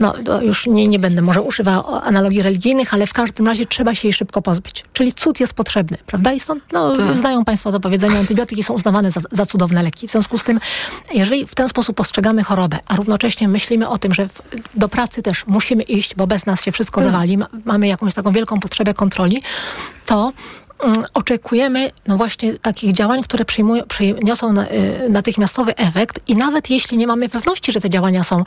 [0.00, 4.08] no już nie, nie będę może używała analogii religijnych, ale w każdym razie trzeba się
[4.08, 4.84] jej szybko pozbyć.
[4.92, 6.32] Czyli cud jest potrzebny, prawda?
[6.32, 7.16] I stąd, no, Tak.
[7.16, 10.08] znają Państwo to powiedzenie, antybiotyki są uznawane za, za cudowne leki.
[10.08, 10.60] W związku z tym,
[11.14, 14.42] jeżeli w ten sposób postrzegamy chorobę, a równocześnie myślimy o tym, że w,
[14.74, 17.10] do pracy też musimy iść, bo bez nas się wszystko Tak.
[17.12, 19.42] zawali, ma, mamy jakąś taką wielką potrzebę kontroli,
[20.06, 20.32] to
[21.14, 27.06] oczekujemy no właśnie takich działań, które przyjmują, przyniosą y, natychmiastowy efekt i nawet jeśli nie
[27.06, 28.44] mamy pewności, że te działania są,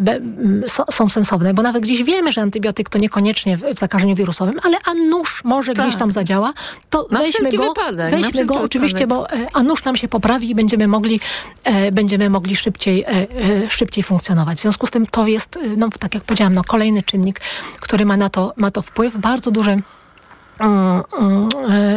[0.00, 4.54] be, mm, są sensowne, bo nawet gdzieś wiemy, że antybiotyk to niekoniecznie w, zakażeniu wirusowym,
[4.62, 5.86] ale a nóż może Tak.
[5.86, 6.52] gdzieś tam zadziała,
[6.90, 10.50] to Na weźmy go, wypadek, weźmy go oczywiście, bo e, a nóż nam się poprawi
[10.50, 11.20] i będziemy mogli,
[11.64, 13.26] e, będziemy mogli szybciej, e, e,
[13.70, 14.58] szybciej funkcjonować.
[14.58, 17.40] W związku z tym to jest, e, no, tak jak powiedziałam, no, kolejny czynnik,
[17.80, 20.01] który ma na to, ma to wpływ, bardzo duży mm, mm, e,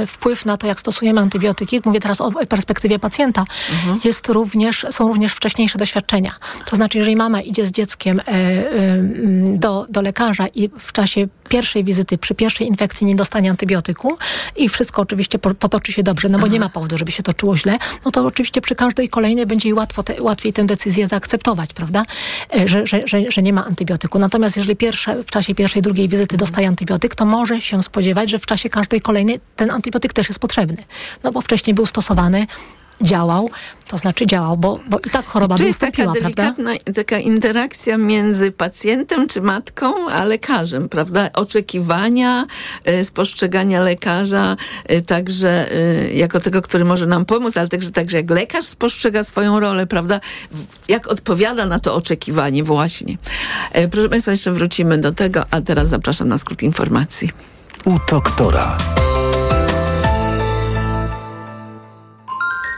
[0.07, 3.45] wpływ na to, jak stosujemy antybiotyki, mówię teraz o perspektywie pacjenta,
[4.03, 6.31] jest również, są również wcześniejsze doświadczenia.
[6.65, 8.63] To znaczy, jeżeli mama idzie z dzieckiem e, e,
[9.57, 14.17] do, do lekarza i w czasie pierwszej wizyty, przy pierwszej infekcji nie dostanie antybiotyku
[14.55, 17.57] i wszystko oczywiście po, potoczy się dobrze, no bo nie ma powodu, żeby się toczyło
[17.57, 21.73] źle, no to oczywiście przy każdej kolejnej będzie jej łatwo te, łatwiej tę decyzję zaakceptować,
[21.73, 22.03] prawda?
[22.55, 24.19] E, Że, że, że, że nie ma antybiotyku.
[24.19, 28.39] Natomiast jeżeli pierwsze, w czasie pierwszej, drugiej wizyty dostaje antybiotyk, to może się spodziewać, że
[28.45, 30.83] w czasie każdej kolejnej ten antybiotyk też jest potrzebny.
[31.23, 32.47] No bo wcześniej był stosowany,
[33.01, 33.49] działał,
[33.87, 36.63] to znaczy działał, bo, bo i tak choroba tu jest taka ustąpiła, prawda?
[36.63, 41.29] delikatna taka interakcja między pacjentem czy matką, a lekarzem, prawda?
[41.33, 42.45] Oczekiwania,
[42.89, 44.55] y, spostrzegania lekarza,
[44.91, 49.23] y, także y, jako tego, który może nam pomóc, ale także, także jak lekarz spostrzega
[49.23, 50.19] swoją rolę, prawda?
[50.87, 53.17] Jak odpowiada na to oczekiwanie właśnie.
[53.71, 57.54] E, Proszę Państwa, jeszcze wrócimy do tego, a teraz zapraszam na skrót informacji.
[57.83, 58.77] U doktora.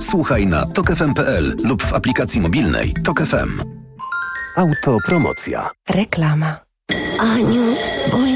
[0.00, 3.62] Słuchaj na tokefm.pl lub w aplikacji mobilnej Tok FM.
[4.56, 5.70] Autopromocja.
[5.88, 6.60] Reklama.
[7.20, 7.62] Aniu,
[8.12, 8.35] boli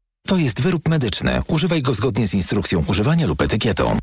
[0.31, 1.41] To jest wyrób medyczny.
[1.47, 3.97] Używaj go zgodnie z instrukcją używania lub etykietą.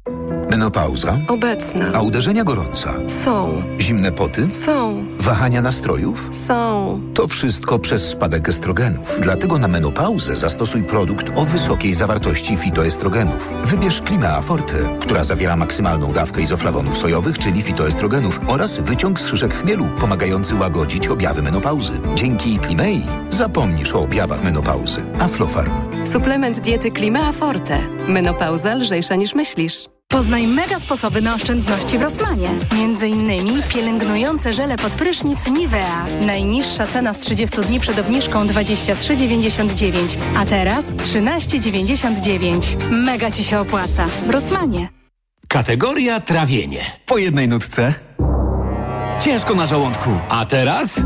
[0.50, 1.18] Menopauza?
[1.28, 1.92] Obecna.
[1.94, 2.94] A uderzenia gorąca?
[3.24, 3.62] Są.
[3.80, 4.48] Zimne poty?
[4.52, 5.04] Są.
[5.20, 6.28] Wahania nastrojów?
[6.46, 7.00] Są.
[7.14, 9.18] To wszystko przez spadek estrogenów.
[9.20, 13.50] Dlatego na menopauzę zastosuj produkt o wysokiej zawartości fitoestrogenów.
[13.64, 19.54] Wybierz Klimea Forte, która zawiera maksymalną dawkę izoflawonów sojowych, czyli fitoestrogenów oraz wyciąg z szyszek
[19.54, 21.92] chmielu, pomagający łagodzić objawy menopauzy.
[22.14, 25.04] Dzięki Klimei zapomnisz o objawach menopauzy.
[25.18, 25.72] Aflofarm.
[26.18, 27.78] Suplement diety Klimea Forte.
[28.08, 29.74] Menopauza lżejsza niż myślisz.
[30.08, 32.48] Poznaj mega sposoby na oszczędności w Rosmanie.
[32.76, 36.06] Między innymi pielęgnujące żele pod prysznic Nivea.
[36.26, 42.90] Najniższa cena z 30 dni przed obniżką 23,99, a teraz 13,99.
[42.90, 44.06] Mega Ci się opłaca.
[44.06, 44.88] W Rosmanie.
[45.48, 46.80] Kategoria trawienie.
[47.06, 47.94] Po jednej nutce.
[49.20, 50.10] Ciężko na żołądku.
[50.28, 51.00] A teraz?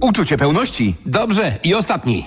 [0.00, 0.94] Uczucie pełności.
[1.06, 1.58] Dobrze.
[1.64, 2.26] I ostatni.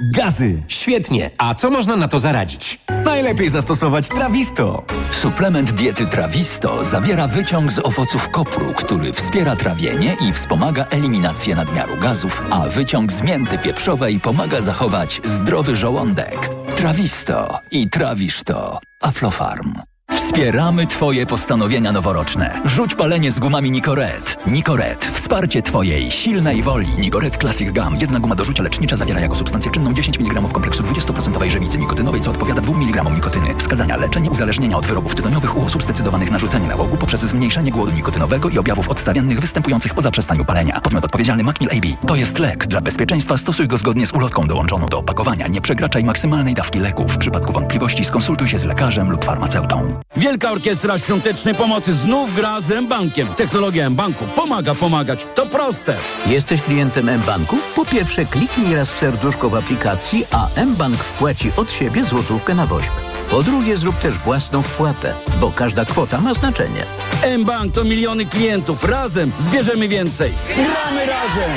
[0.00, 0.62] Gazy.
[0.68, 1.30] Świetnie.
[1.38, 2.80] A co można na to zaradzić?
[3.04, 4.84] Najlepiej zastosować Trawisto.
[5.10, 11.96] Suplement diety Trawisto zawiera wyciąg z owoców kopru, który wspiera trawienie i wspomaga eliminację nadmiaru
[11.96, 16.50] gazów, a wyciąg z mięty pieprzowej pomaga zachować zdrowy żołądek.
[16.76, 18.80] Trawisto i trawisz to.
[19.02, 19.95] Aflofarm.
[20.16, 22.60] Wspieramy Twoje postanowienia noworoczne.
[22.64, 24.38] Rzuć palenie z gumami Nicoret.
[24.46, 25.04] Nicoret.
[25.04, 26.88] Wsparcie Twojej silnej woli.
[26.98, 27.96] Nicoret Classic Gum.
[28.00, 32.20] Jedna guma do rzucia lecznicza zawiera jako substancję czynną 10 mg kompleksu 20% żywicy nikotynowej,
[32.20, 33.54] co odpowiada 2 mg nikotyny.
[33.58, 33.96] Wskazania.
[33.96, 38.48] Leczenie uzależnienia od wyrobów tytoniowych u osób zdecydowanych na rzucenie nałogu poprzez zmniejszenie głodu nikotynowego
[38.48, 40.80] i objawów odstawiennych występujących po zaprzestaniu palenia.
[40.80, 42.06] Podmiot odpowiedzialny Macnil AB.
[42.06, 42.66] To jest lek.
[42.66, 45.46] Dla bezpieczeństwa stosuj go zgodnie z ulotką dołączoną do opakowania.
[45.46, 47.08] Nie przekraczaj maksymalnej dawki leku.
[47.08, 50.00] W przypadku wątpliwości skonsultuj się z lekarzem lub farmaceutą.
[50.14, 53.28] Wielka Orkiestra Świątecznej Pomocy znów gra z M-Bankiem.
[53.28, 55.26] Technologia M-Banku pomaga pomagać.
[55.34, 55.96] To proste.
[56.26, 57.56] Jesteś klientem M-Banku?
[57.76, 62.66] Po pierwsze kliknij raz w serduszko w aplikacji, a M-Bank wpłaci od siebie złotówkę na
[62.66, 62.90] woźb.
[63.30, 66.82] Po drugie zrób też własną wpłatę, bo każda kwota ma znaczenie.
[67.22, 68.84] M-Bank to miliony klientów.
[68.84, 70.32] Razem zbierzemy więcej.
[70.54, 71.50] Gramy razem!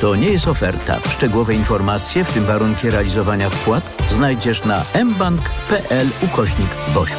[0.00, 0.98] To nie jest oferta.
[1.10, 7.18] Szczegółowe informacje, w tym warunki realizowania wpłat, znajdziesz na mbank.pl ukośnik woźb.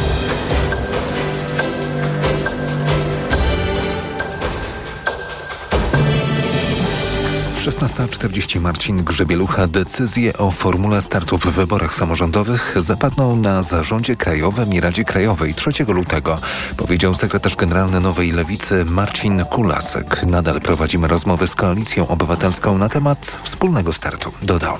[7.61, 9.67] 16.40 Marcin Grzebielucha.
[9.67, 15.71] Decyzje o formule startu w wyborach samorządowych zapadną na zarządzie krajowym i Radzie Krajowej 3
[15.87, 16.37] lutego,
[16.77, 20.23] powiedział sekretarz generalny Nowej Lewicy Marcin Kulasek.
[20.25, 24.77] Nadal prowadzimy rozmowy z Koalicją Obywatelską na temat wspólnego startu, dodał.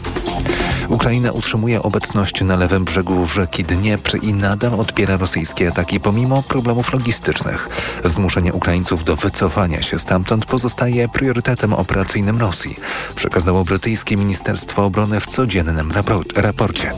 [0.91, 6.93] Ukraina utrzymuje obecność na lewym brzegu rzeki Dniepr i nadal odpiera rosyjskie ataki pomimo problemów
[6.93, 7.69] logistycznych.
[8.05, 12.70] Zmuszenie Ukraińców do wycofania się stamtąd pozostaje priorytetem operacyjnym Rosji,
[13.15, 15.93] przekazało brytyjskie Ministerstwo Obrony w codziennym
[16.35, 16.93] raporcie.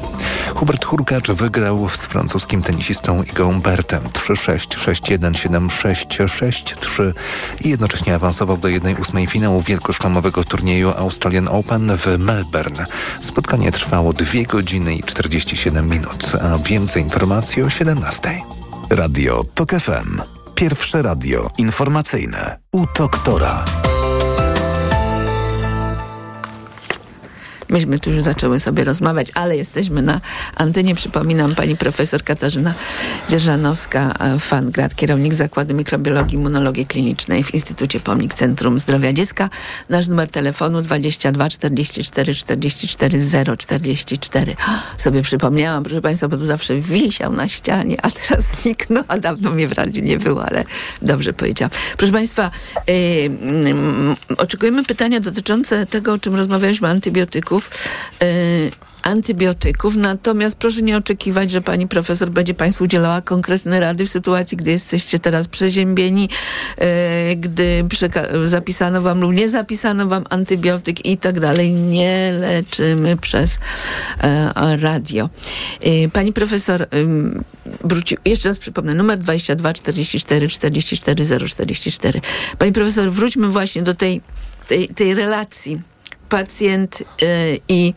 [0.55, 7.13] Hubert Hurkacz wygrał z francuskim tenisistą Igą Bertem 3-6, 6-1, 7-6, 6-3
[7.61, 12.85] i jednocześnie awansował do 1-8 finału wielkoszlamowego turnieju Australian Open w Melbourne.
[13.19, 18.41] Spotkanie trwało 2 godziny i 47 minut, a więcej informacji o 17.
[18.89, 20.21] Radio TOK FM.
[20.55, 23.65] Pierwsze radio informacyjne u doktora.
[27.73, 30.21] Myśmy tu już zaczęły sobie rozmawiać, ale jesteśmy na
[30.55, 30.95] antenie.
[30.95, 32.73] Przypominam, pani profesor Katarzyna
[33.29, 39.49] Dzierżanowska, Fangrad, kierownik Zakładu Mikrobiologii i Immunologii Klinicznej w Instytucie Pomnik Centrum Zdrowia Dziecka.
[39.89, 44.55] Nasz numer telefonu 22 44 44 0 44.
[44.97, 49.49] Sobie przypomniałam, proszę państwa, bo tu zawsze wisiał na ścianie, a teraz zniknął, a dawno
[49.49, 50.65] mnie w radiu nie było, ale
[51.01, 51.71] dobrze powiedziałam.
[51.97, 52.51] Proszę państwa,
[52.87, 53.31] yy, yy,
[54.37, 57.62] oczekujemy pytania dotyczące tego, o czym rozmawialiśmy, antybiotyków.
[58.21, 58.71] Yy,
[59.03, 64.57] antybiotyków, natomiast proszę nie oczekiwać, że pani profesor będzie państwu udzielała konkretne rady w sytuacji,
[64.57, 66.29] gdy jesteście teraz przeziębieni,
[66.77, 67.85] yy, gdy
[68.43, 71.71] zapisano wam lub nie zapisano wam antybiotyk i tak dalej.
[71.71, 73.57] Nie leczymy przez
[74.23, 75.29] yy, radio.
[75.81, 76.87] Yy, pani profesor
[77.83, 82.21] wróci, jeszcze raz przypomnę, numer 22 44 44 044.
[82.57, 84.21] Pani profesor, wróćmy właśnie do tej,
[84.67, 85.92] tej, tej relacji
[86.33, 87.05] pacjent y,
[87.67, 87.93] i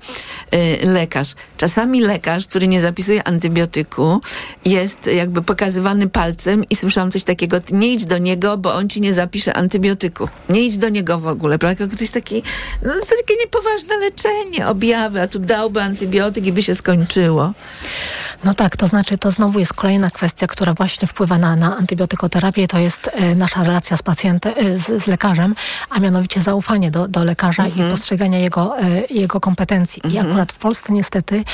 [0.54, 1.34] y, lekarz.
[1.56, 4.20] Czasami lekarz, który nie zapisuje antybiotyku,
[4.64, 9.00] jest jakby pokazywany palcem i słyszałam coś takiego, nie idź do niego, bo on ci
[9.00, 10.28] nie zapisze antybiotyku.
[10.48, 11.86] Nie idź do niego w ogóle, prawda?
[11.86, 12.42] Ktoś taki,
[12.82, 17.52] no to takie niepoważne leczenie, objawy, a tu dałby antybiotyk i by się skończyło.
[18.46, 22.68] No tak, to znaczy to znowu jest kolejna kwestia, która właśnie wpływa na, na antybiotykoterapię,
[22.68, 25.54] to jest e, nasza relacja z pacjentem, e, z, z lekarzem,
[25.90, 27.88] a mianowicie zaufanie do, do lekarza Mhm.
[27.88, 30.02] i postrzeganie jego, e, jego kompetencji.
[30.12, 31.44] I akurat w Polsce niestety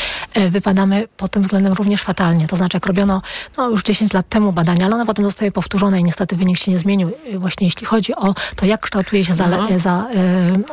[0.50, 2.46] wypadamy pod tym względem również fatalnie.
[2.46, 3.22] To znaczy jak robiono
[3.56, 6.70] no, już 10 lat temu badania, ale one potem zostały powtórzone i niestety wynik się
[6.70, 7.10] nie zmienił.
[7.38, 9.80] Właśnie jeśli chodzi o to, jak kształtuje się za, Mhm.
[9.80, 10.06] za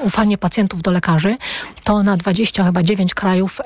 [0.01, 1.37] ufanie pacjentów do lekarzy,
[1.83, 3.61] to na 20 chyba 9 krajów,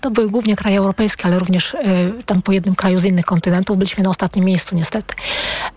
[0.00, 1.76] to były głównie kraje europejskie, ale również
[2.26, 5.14] tam po jednym kraju z innych kontynentów, byliśmy na ostatnim miejscu niestety.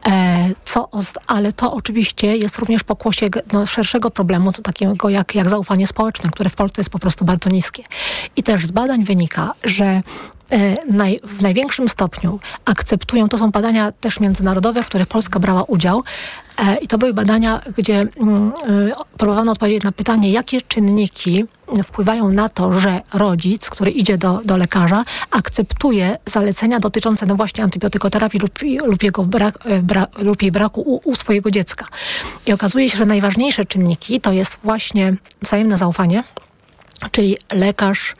[0.07, 0.89] E, co,
[1.27, 6.29] ale to oczywiście jest również pokłosie no, szerszego problemu, to takiego jak, jak zaufanie społeczne,
[6.29, 7.83] które w Polsce jest po prostu bardzo niskie.
[8.35, 13.91] I też z badań wynika, że e, naj, w największym stopniu akceptują, to są badania
[13.91, 16.01] też międzynarodowe, w których Polska brała udział,
[16.57, 21.45] e, i to były badania, gdzie mm, y, próbowano odpowiedzieć na pytanie, jakie czynniki
[21.83, 27.63] wpływają na to, że rodzic, który idzie do, do lekarza, akceptuje zalecenia dotyczące no właśnie
[27.63, 31.85] antybiotykoterapii lub, lub, jego brak, e, bra, lub jej braku u, u swojego dziecka.
[32.45, 36.23] I okazuje się, że najważniejsze czynniki to jest właśnie wzajemne zaufanie,
[37.11, 38.15] czyli lekarz,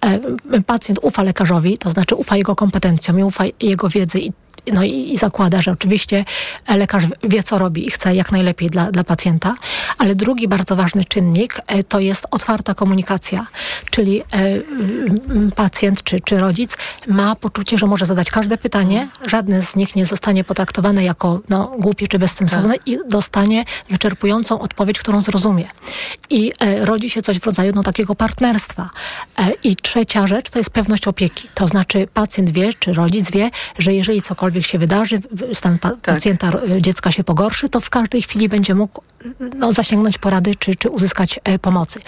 [0.00, 4.32] e, pacjent ufa lekarzowi, to znaczy ufa jego kompetencjom i ufa jego wiedzy i
[4.72, 6.24] no i, i zakłada, że oczywiście
[6.68, 9.54] lekarz wie, co robi i chce jak najlepiej dla, dla pacjenta.
[9.98, 13.46] Ale drugi bardzo ważny czynnik e, to jest otwarta komunikacja,
[13.90, 14.24] czyli e,
[15.56, 20.06] pacjent czy, czy rodzic ma poczucie, że może zadać każde pytanie, żadne z nich nie
[20.06, 25.68] zostanie potraktowane jako no, głupie czy bezsensowne i dostanie wyczerpującą odpowiedź, którą zrozumie.
[26.30, 28.90] I e, rodzi się coś w rodzaju no, takiego partnerstwa.
[29.38, 31.48] E, I trzecia rzecz to jest pewność opieki.
[31.54, 35.20] To znaczy pacjent wie, czy rodzic wie, że jeżeli cokolwiek się wydarzy,
[35.54, 39.02] stan pa- pacjenta, e, dziecka się pogorszy, to w każdej chwili będzie mógł
[39.56, 42.00] no, zasięgnąć porady, czy, czy uzyskać e, pomocy.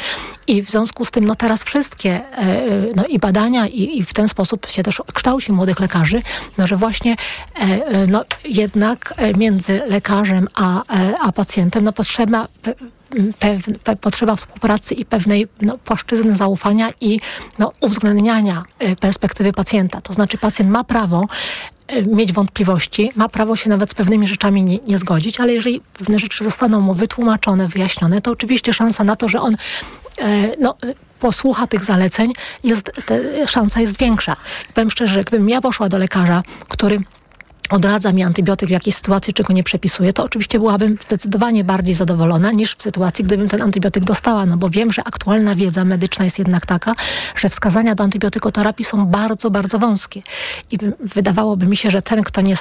[0.46, 2.56] I w związku z tym, no teraz wszystkie e,
[2.96, 6.22] no, i badania, i, i w ten sposób się też kształci młodych lekarzy,
[6.58, 11.92] no, że właśnie e, e, no, jednak e, między lekarzem a, e, a pacjentem no,
[11.92, 12.48] potrzeba
[13.84, 17.20] pe, potrzeba współpracy i pewnej no, płaszczyzny zaufania i
[17.58, 20.00] no, uwzględniania e, perspektywy pacjenta.
[20.00, 21.26] To znaczy pacjent ma prawo
[21.86, 25.80] e, mieć wątpliwości, ma prawo się nawet z pewnymi rzeczami nie, nie zgodzić, ale jeżeli
[25.98, 29.56] pewne rzeczy zostaną mu wytłumaczone, wyjaśnione, to oczywiście szansa na to, że on
[30.18, 32.32] e, no, e, posłucha tych zaleceń,
[32.64, 34.36] jest, te, szansa jest większa.
[34.74, 37.00] Powiem szczerze, że gdybym ja poszła do lekarza, który
[37.70, 42.50] odradza mi antybiotyk w jakiejś sytuacji, czego nie przepisuje, to oczywiście byłabym zdecydowanie bardziej zadowolona
[42.52, 46.38] niż w sytuacji, gdybym ten antybiotyk dostała, no bo wiem, że aktualna wiedza medyczna jest
[46.38, 46.92] jednak taka,
[47.36, 50.22] że wskazania do antybiotykoterapii są bardzo, bardzo wąskie.
[50.70, 52.54] I by- wydawałoby mi się, że ten, kto nie,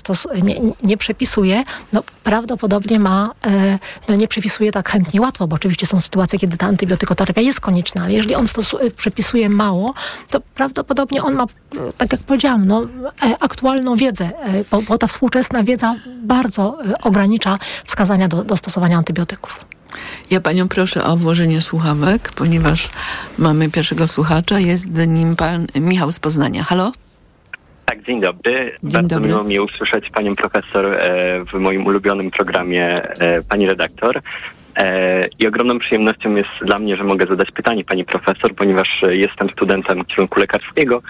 [0.43, 3.79] nie, nie przepisuje, no prawdopodobnie ma, e,
[4.09, 8.03] no nie przepisuje tak chętnie łatwo, bo oczywiście są sytuacje, kiedy ta antybiotykoterapia jest konieczna,
[8.03, 9.93] ale jeżeli on stosu- przepisuje mało,
[10.29, 11.47] to prawdopodobnie on ma, e,
[11.97, 12.83] tak jak powiedziałam, no,
[13.23, 18.57] e, aktualną wiedzę, e, bo, bo ta współczesna wiedza bardzo e, ogranicza wskazania do, do
[18.57, 19.65] stosowania antybiotyków.
[20.31, 22.89] Ja panią proszę o włożenie słuchawek, ponieważ
[23.37, 24.59] mamy pierwszego słuchacza.
[24.59, 26.63] Jest nim pan Michał z Poznania.
[26.63, 26.91] Halo?
[27.85, 28.71] Tak, dzień dobry.
[28.83, 29.29] Bardzo dobry.
[29.29, 34.21] miło mi usłyszeć panią profesor e, w moim ulubionym programie e, pani redaktor.
[35.39, 40.05] I ogromną przyjemnością jest dla mnie, że mogę zadać pytanie pani profesor, ponieważ jestem studentem
[40.05, 41.01] kierunku lekarskiego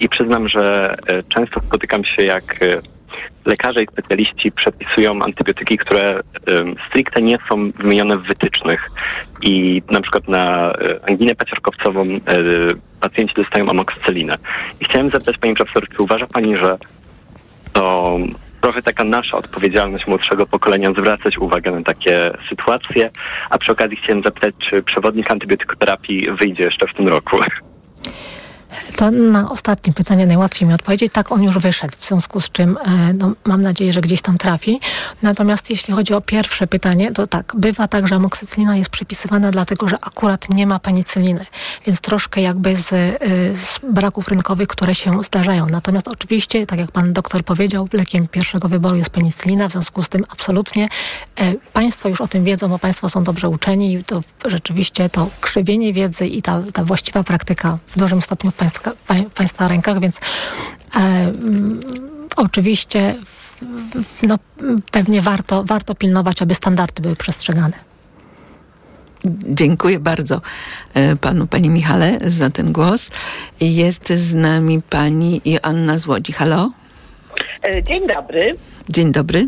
[0.00, 0.94] i przyznam, że
[1.28, 2.58] często spotykam się jak
[3.44, 6.20] lekarze i specjaliści przepisują antybiotyki, które
[6.88, 8.90] stricte nie są wymienione w wytycznych.
[9.42, 12.18] I na przykład na e, anginę paciorkowcową e,
[13.00, 14.36] pacjenci dostają amoksycelinę.
[14.80, 16.78] I chciałem zapytać pani profesor, czy uważa pani, że
[17.72, 18.18] to
[18.60, 23.10] trochę taka nasza odpowiedzialność młodszego pokolenia zwracać uwagę na takie sytuacje,
[23.50, 27.36] a przy okazji chciałem zapytać, czy przewodnik antybiotykoterapii wyjdzie jeszcze w tym roku?
[28.96, 31.12] To na ostatnie pytanie najłatwiej mi odpowiedzieć.
[31.12, 34.38] Tak, on już wyszedł, w związku z czym e, no, mam nadzieję, że gdzieś tam
[34.38, 34.80] trafi.
[35.22, 39.88] Natomiast jeśli chodzi o pierwsze pytanie, to tak, bywa tak, że amoksycylina jest przypisywana dlatego,
[39.88, 41.46] że akurat nie ma penicyliny,
[41.86, 43.18] więc troszkę jakby z, e,
[43.54, 45.66] z braków rynkowych, które się zdarzają.
[45.66, 50.08] Natomiast oczywiście, tak jak pan doktor powiedział, lekiem pierwszego wyboru jest penicylina, w związku z
[50.08, 50.88] tym absolutnie
[51.40, 55.28] e, państwo już o tym wiedzą, bo państwo są dobrze uczeni i to rzeczywiście to
[55.40, 60.16] krzywienie wiedzy i ta, ta właściwa praktyka w dużym stopniu państwa, pa, państwa rękach, więc
[60.16, 61.80] e, mm,
[62.36, 63.14] oczywiście
[64.22, 64.38] no,
[64.92, 67.72] pewnie warto, warto pilnować, aby standardy były przestrzegane.
[69.44, 70.40] Dziękuję bardzo
[70.94, 73.10] e, panu, panie Michale, za ten głos.
[73.60, 76.32] Jest z nami pani Joanna z Łodzi.
[76.32, 76.70] Halo?
[77.62, 78.56] E, Dzień dobry.
[78.88, 79.46] Dzień dobry.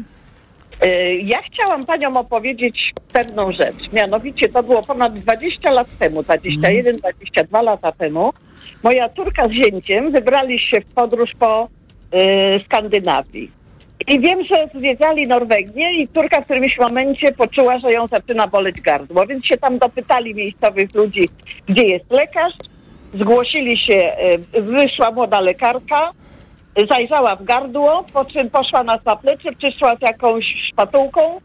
[0.80, 3.92] E, Ja chciałam paniom opowiedzieć pewną rzecz.
[3.92, 8.32] Mianowicie to było ponad 20 lat temu, 21, 22 lata temu.
[8.82, 11.68] Moja córka z zięciem wybrali się w podróż po
[12.12, 13.50] e, Skandynawii.
[14.08, 18.80] I wiem, że zwiedzali Norwegię i córka w którymś momencie poczuła, że ją zaczyna boleć
[18.80, 21.28] gardło, więc się tam dopytali miejscowych ludzi,
[21.68, 22.54] gdzie jest lekarz.
[23.14, 23.94] Zgłosili się,
[24.54, 26.10] e, wyszła młoda lekarka,
[26.88, 31.40] zajrzała w gardło, po czym poszła na zaplecze, przyszła z jakąś szpatułką,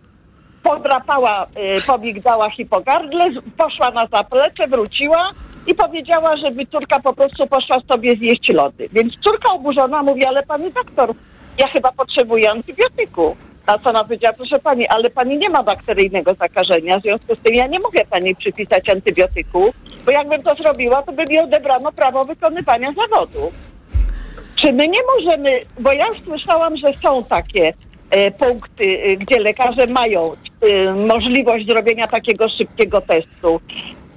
[0.63, 5.29] podrapała y, po migdałach i po gardle, z- poszła na zaplecze, wróciła
[5.67, 8.89] i powiedziała, żeby córka po prostu poszła sobie zjeść lody.
[8.91, 11.13] Więc córka oburzona mówi, ale pani doktor,
[11.57, 13.35] ja chyba potrzebuję antybiotyku.
[13.67, 17.39] Na co ona powiedziała, proszę pani, ale pani nie ma bakteryjnego zakażenia, w związku z
[17.39, 19.73] tym ja nie mogę pani przypisać antybiotyku,
[20.05, 23.51] bo jakbym to zrobiła, to by mi odebrano prawo wykonywania zawodu.
[24.55, 27.73] Czy my nie możemy, bo ja słyszałam, że są takie
[28.09, 33.61] e, punkty, e, gdzie lekarze mają e, możliwość zrobienia takiego szybkiego testu.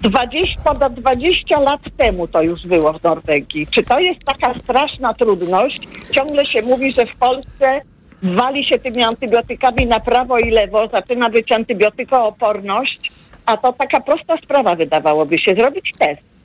[0.00, 3.66] 20, ponad 20 lat temu to już było w Norwegii.
[3.66, 5.88] Czy to jest taka straszna trudność?
[6.10, 7.80] Ciągle się mówi, że w Polsce
[8.22, 13.12] wali się tymi antybiotykami na prawo i lewo, zaczyna być antybiotykooporność,
[13.46, 16.39] a to taka prosta sprawa wydawałoby się, zrobić test.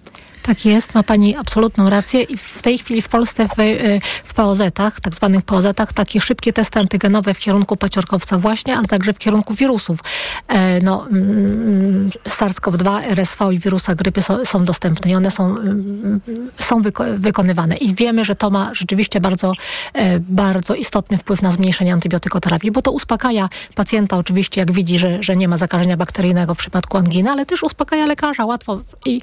[0.46, 4.34] Tak jest, ma Pani absolutną rację i w tej chwili w Polsce w, y, w
[4.34, 9.18] POZ-ach, tak zwanych POZ-ach, takie szybkie testy antygenowe w kierunku paciorkowca właśnie, ale także w
[9.18, 10.00] kierunku wirusów.
[10.48, 16.22] E, no, mm, SARS-CoV-2, RSV i wirusa grypy są, są dostępne i one są, mm,
[16.60, 17.78] są wyko- wykonywane.
[17.78, 19.54] I wiemy, że to ma rzeczywiście bardzo,
[19.94, 25.24] e, bardzo istotny wpływ na zmniejszenie antybiotykoterapii, bo to uspokaja pacjenta oczywiście, jak widzi, że,
[25.24, 29.22] że nie ma zakażenia bakteryjnego w przypadku anginy, ale też uspokaja lekarza łatwo i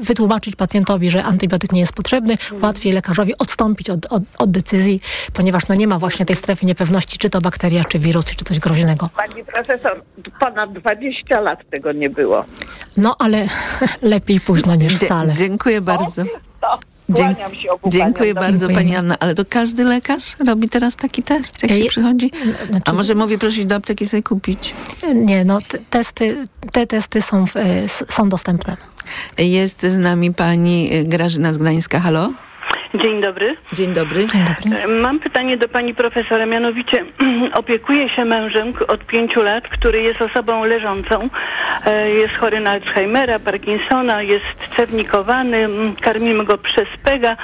[0.00, 5.00] wytłumaczyć pacjentowi, że antybiotyk nie jest potrzebny, łatwiej lekarzowi odstąpić od, od, od decyzji,
[5.32, 8.58] ponieważ no nie ma właśnie tej strefy niepewności, czy to bakteria, czy wirus, czy coś
[8.58, 9.08] groźnego.
[9.16, 10.02] Pani profesor,
[10.40, 12.44] ponad 20 lat tego nie było.
[12.96, 13.46] No ale
[14.02, 15.32] lepiej późno niż Dzie- wcale.
[15.32, 16.24] Dziękuję bardzo.
[16.24, 16.30] Dzie-
[17.14, 18.76] kłaniam się obu Dziękuję bardzo Dziękuję.
[18.76, 19.16] Pani Anna.
[19.20, 22.30] Ale to każdy lekarz robi teraz taki test, jak się przychodzi?
[22.68, 24.74] znaczy- A może mówię prosić do apteki sobie kupić?
[25.14, 28.76] Nie, no te testy, te testy są, w, e, s- są dostępne.
[29.38, 32.00] Jest z nami Pani y, Grażyna z Gdańska.
[32.00, 32.32] Halo?
[32.94, 33.56] Dzień dobry.
[33.72, 34.26] Dzień dobry.
[34.26, 34.78] Dzień dobry.
[34.84, 37.04] E, Mam pytanie do pani profesora, mianowicie
[37.54, 41.28] opiekuję się mężem od pięciu lat, który jest osobą leżącą.
[41.86, 44.44] E, Jest chory na Alzheimera, Parkinsona, jest
[44.76, 45.68] cewnikowany,
[46.00, 47.36] karmimy go przez PEGA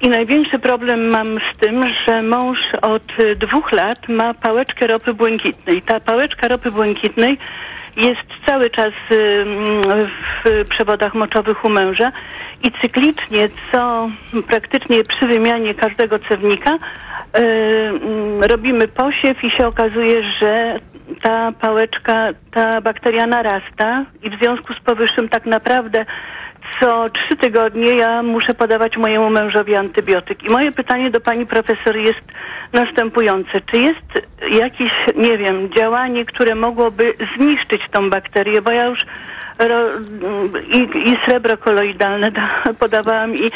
[0.00, 5.82] i największy problem mam z tym, że mąż od dwóch lat ma pałeczkę ropy błękitnej.
[5.82, 7.38] Ta pałeczka ropy błękitnej
[7.96, 9.64] jest cały czas ym,
[10.44, 12.12] w przewodach moczowych u męża
[12.62, 14.08] i cyklicznie, co
[14.48, 16.70] praktycznie przy wymianie każdego cewnika,
[17.38, 20.80] ym, robimy posiew i się okazuje, że
[21.22, 26.04] ta pałeczka, ta bakteria narasta i w związku z powyższym tak naprawdę
[26.80, 30.42] co trzy tygodnie ja muszę podawać mojemu mężowi antybiotyk.
[30.44, 32.22] I moje pytanie do pani profesor jest
[32.72, 33.60] następujące.
[33.70, 38.62] Czy jest jakieś, nie wiem, działanie, które mogłoby zniszczyć tą bakterię?
[38.62, 39.06] Bo ja już
[40.68, 42.48] i, i srebro koloidalne da,
[42.80, 43.50] podawałam i,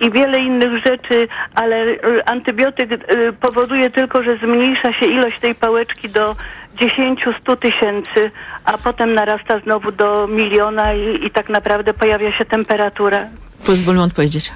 [0.00, 1.84] i wiele innych rzeczy, ale
[2.26, 6.32] antybiotyk y, powoduje tylko, że zmniejsza się ilość tej pałeczki do
[6.80, 8.30] 10-100 tysięcy,
[8.64, 13.26] a potem narasta znowu do miliona i, i tak naprawdę pojawia się temperatura.
[13.66, 14.52] Pozwólmy odpowiedzieć.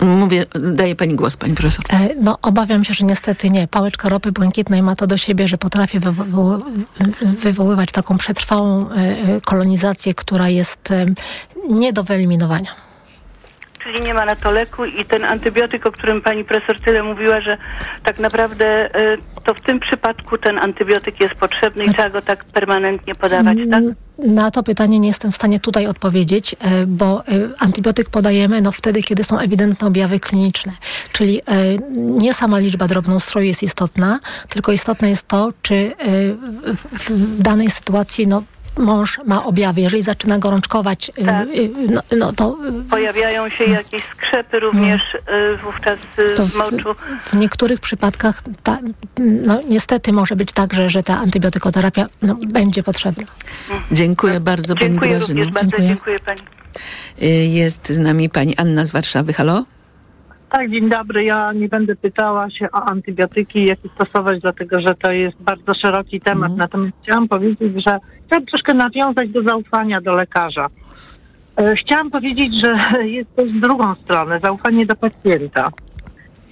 [0.00, 1.84] Mówię, daję Pani głos, Pani profesor.
[1.92, 3.68] E, No, obawiam się, że niestety nie.
[3.68, 6.60] Pałeczka ropy błękitnej ma to do siebie, że potrafi wywo-
[7.22, 10.92] wywoływać taką przetrwałą e, e, kolonizację, która jest
[11.68, 12.70] nie do wyeliminowania.
[13.82, 17.40] Czyli nie ma na to leku i ten antybiotyk, o którym pani profesor tyle mówiła,
[17.40, 17.58] że
[18.04, 22.44] tak naprawdę e, to w tym przypadku ten antybiotyk jest potrzebny i trzeba go tak
[22.44, 23.84] permanentnie podawać, tak?
[24.18, 27.22] Na to pytanie nie jestem w stanie tutaj odpowiedzieć, e, bo e,
[27.58, 30.72] antybiotyk podajemy no, wtedy, kiedy są ewidentne objawy kliniczne.
[31.12, 31.40] Czyli
[31.96, 35.92] nie sama liczba drobnoustroju jest istotna, tylko istotne jest to, czy
[36.92, 38.42] w danej sytuacji no,
[38.80, 39.80] mąż ma objawy.
[39.80, 41.46] Jeżeli zaczyna gorączkować, e, e,
[41.88, 42.58] no, no to
[42.90, 45.98] Pojawiają się jakieś skrzepy również e, wówczas
[46.36, 46.94] To w w, moczu.
[47.22, 48.78] w niektórych przypadkach ta,
[49.18, 53.24] no, niestety może być tak, że, że ta antybiotykoterapia no, będzie potrzebna.
[53.92, 55.40] Dziękuję bardzo Pani Dziękuję Grażyno.
[55.40, 56.40] również bardzo, dziękuję pani.
[57.22, 59.32] Y, Jest z nami Pani Anna z Warszawy.
[59.32, 59.64] Halo?
[60.50, 61.22] Tak, dzień dobry.
[61.22, 66.20] Ja nie będę pytała się o antybiotyki, jakie stosować, dlatego że to jest bardzo szeroki
[66.20, 66.56] temat.
[66.56, 70.66] Natomiast chciałam powiedzieć, że chciałam troszkę nawiązać do zaufania do lekarza.
[71.56, 72.78] E, Chciałam powiedzieć, że
[73.18, 75.70] jest też drugą stronę, zaufanie do pacjenta.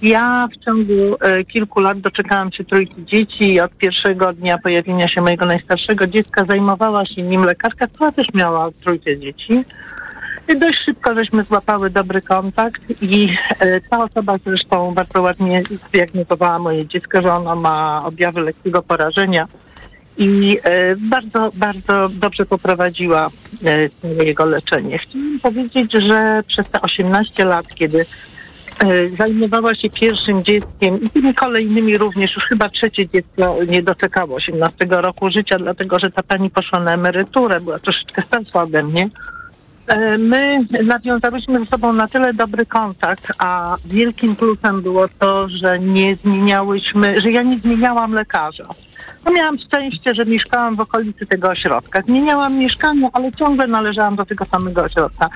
[0.01, 5.07] Ja w ciągu e, kilku lat doczekałam się trójki dzieci i od pierwszego dnia pojawienia
[5.07, 9.63] się mojego najstarszego dziecka zajmowała się nim lekarka, która też miała trójkę dzieci.
[10.57, 16.85] Dość szybko żeśmy złapały dobry kontakt i e, ta osoba zresztą bardzo ładnie zdiagnozowała moje
[16.85, 19.47] dziecko, że ono ma objawy lekkiego porażenia
[20.17, 23.27] i e, bardzo, bardzo dobrze poprowadziła
[23.65, 24.97] e, jego leczenie.
[24.97, 28.05] Chciałam powiedzieć, że przez te 18 lat, kiedy
[29.17, 34.85] zajmowała się pierwszym dzieckiem i tymi kolejnymi również, już chyba trzecie dziecko nie doczekało 18
[34.89, 39.09] roku życia, dlatego że ta pani poszła na emeryturę, była troszeczkę starsza ode mnie.
[39.89, 45.79] E, My nawiązałyśmy ze sobą na tyle dobry kontakt, a wielkim plusem było to, że
[45.79, 48.67] nie zmieniałyśmy, że ja nie zmieniałam lekarza.
[49.25, 52.01] No miałam szczęście, że mieszkałam w okolicy tego ośrodka.
[52.01, 55.29] Zmieniałam mieszkanie, ale ciągle należałam do tego samego ośrodka.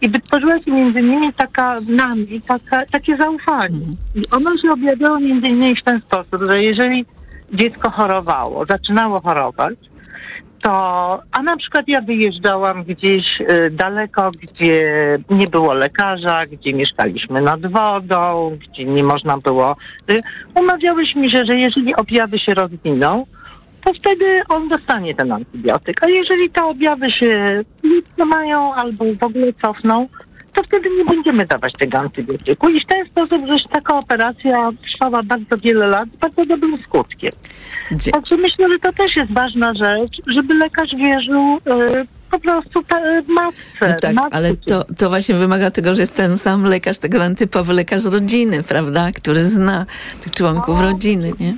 [0.00, 3.86] I wytworzyła się między nimi taka nami, taka, takie zaufanie.
[4.14, 7.06] I ono się objawiało między innymi w ten sposób, że jeżeli
[7.52, 9.74] dziecko chorowało, zaczynało chorować,
[10.64, 14.80] to, a na przykład ja wyjeżdżałam gdzieś y, daleko, gdzie
[15.30, 19.76] nie było lekarza, gdzie mieszkaliśmy nad wodą, gdzie nie można było.
[20.12, 20.20] Y,
[20.54, 23.24] umawiałyśmy się, że jeżeli objawy się rozwiną,
[23.84, 26.02] to wtedy on dostanie ten antybiotyk.
[26.02, 27.62] A jeżeli te objawy się
[28.18, 30.06] nie mają albo w ogóle cofną,
[30.54, 32.68] to wtedy nie będziemy dawać tego antybiotyku.
[32.68, 37.32] I w ten sposób, że taka operacja trwała bardzo wiele lat z bardzo dobrym skutkiem.
[38.12, 41.60] Także myślę, że to też jest ważna rzecz, żeby lekarz wierzył y,
[42.30, 43.62] po prostu ta, y, matce.
[43.80, 44.36] No tak, matce.
[44.36, 48.62] ale to, to właśnie wymaga tego, że jest ten sam lekarz, tego typowy lekarz rodziny,
[48.62, 49.86] prawda, który zna
[50.20, 51.54] tych członków rodziny, nie?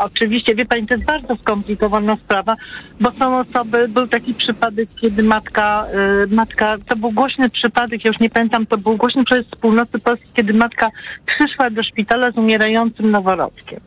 [0.00, 2.54] Oczywiście, wie pani, to jest bardzo skomplikowana sprawa,
[3.00, 5.86] bo są osoby, był taki przypadek, kiedy matka,
[6.24, 9.50] y, matka, to był głośny przypadek, ja już nie pamiętam, to był głośny przez z
[9.50, 10.90] północy Polski, kiedy matka
[11.26, 13.80] przyszła do szpitala z umierającym noworodkiem.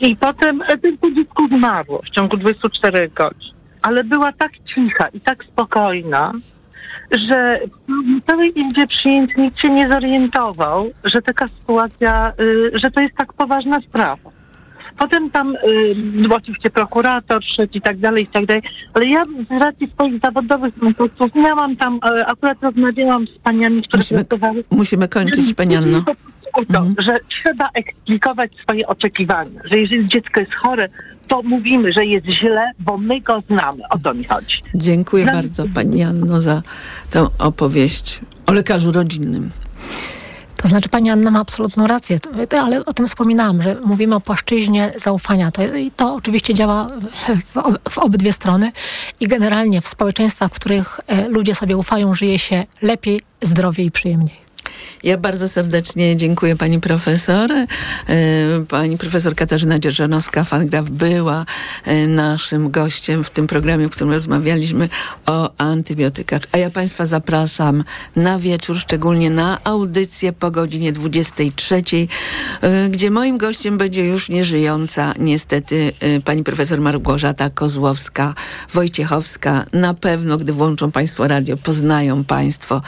[0.00, 3.52] I potem e, to dziecko zmarło w ciągu 24 godzin.
[3.82, 6.32] Ale była tak cicha i tak spokojna,
[7.28, 7.60] że
[8.20, 13.14] w całej izbie przyjęć nikt się nie zorientował, że taka sytuacja, y, że to jest
[13.16, 14.30] tak poważna sprawa.
[14.98, 18.62] Potem tam y, oczywiście prokurator szedł i tak dalej, i tak dalej,
[18.94, 23.98] ale ja z racji swoich zawodowych kontaktów miałam tam, y, akurat rozmawiałam z paniami, które
[23.98, 24.64] Musimy- pracowały.
[24.70, 26.04] musimy kończyć, pani Anno.
[26.56, 30.88] O to, że trzeba eksplikować swoje oczekiwania, że jeżeli dziecko jest chore,
[31.28, 33.82] to mówimy, że jest źle, bo my go znamy.
[33.90, 34.62] O to mi chodzi.
[34.74, 36.62] Dziękuję Dla- bardzo pani Anno za
[37.10, 39.50] tę opowieść o lekarzu rodzinnym.
[40.56, 42.18] To znaczy pani Anna ma absolutną rację,
[42.60, 45.50] ale o tym wspominałam, że mówimy o płaszczyźnie zaufania.
[45.50, 46.88] To, i to oczywiście działa
[47.44, 48.72] w, w obydwie strony
[49.20, 53.90] i generalnie w społeczeństwach, w których e, ludzie sobie ufają, żyje się lepiej, zdrowiej i
[53.90, 54.45] przyjemniej.
[55.06, 57.52] Ja bardzo serdecznie dziękuję pani profesor.
[57.52, 57.66] E,
[58.68, 61.44] Pani profesor Katarzyna Dzierżanowska-Fangraf była
[61.84, 64.88] e, naszym gościem w tym programie, w którym rozmawialiśmy
[65.26, 66.42] o antybiotykach.
[66.52, 67.84] A ja państwa zapraszam
[68.16, 71.82] na wieczór, szczególnie na audycję po godzinie 23,
[72.60, 75.92] e, gdzie moim gościem będzie już nieżyjąca niestety
[76.24, 79.64] pani profesor Małgorzata Kozłowska-Wojciechowska.
[79.72, 82.82] Na pewno, gdy włączą państwo radio, poznają państwo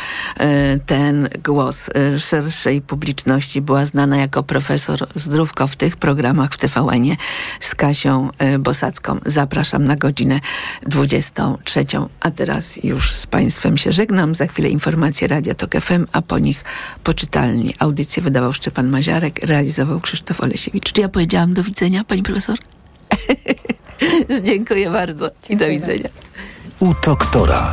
[0.86, 3.60] ten głos e, szerszej publiczności.
[3.60, 7.16] Była znana jako profesor Zdrówko w tych programach w TVN-ie
[7.60, 9.18] z Kasią e, Bosacką.
[9.26, 10.40] Zapraszam na godzinę
[10.82, 11.84] 23.
[12.20, 14.34] A teraz już z państwem się żegnam.
[14.34, 16.64] Za chwilę informacje Radia Tok FM, a po nich
[17.04, 17.74] poczytalni.
[17.78, 20.92] Audycję wydawał Szczepan Maziarek, realizował Krzysztof Olesiewicz.
[20.92, 22.56] Czy ja powiedziałam do widzenia, pani profesor?
[24.42, 26.08] Dziękuję bardzo i do widzenia.
[26.80, 27.72] U doktora.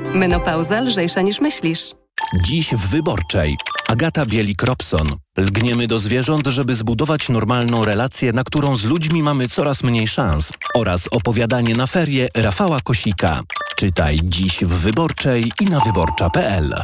[0.13, 1.95] Menopauza lżejsza niż myślisz.
[2.43, 3.57] Dziś w Wyborczej.
[3.87, 5.07] Agata Bielik-Robson.
[5.37, 10.51] Lgniemy do zwierząt, żeby zbudować normalną relację, na którą z ludźmi mamy coraz mniej szans.
[10.75, 13.41] Oraz opowiadanie na ferie Rafała Kosika.
[13.75, 16.75] Czytaj dziś w Wyborczej i na wyborcza.pl.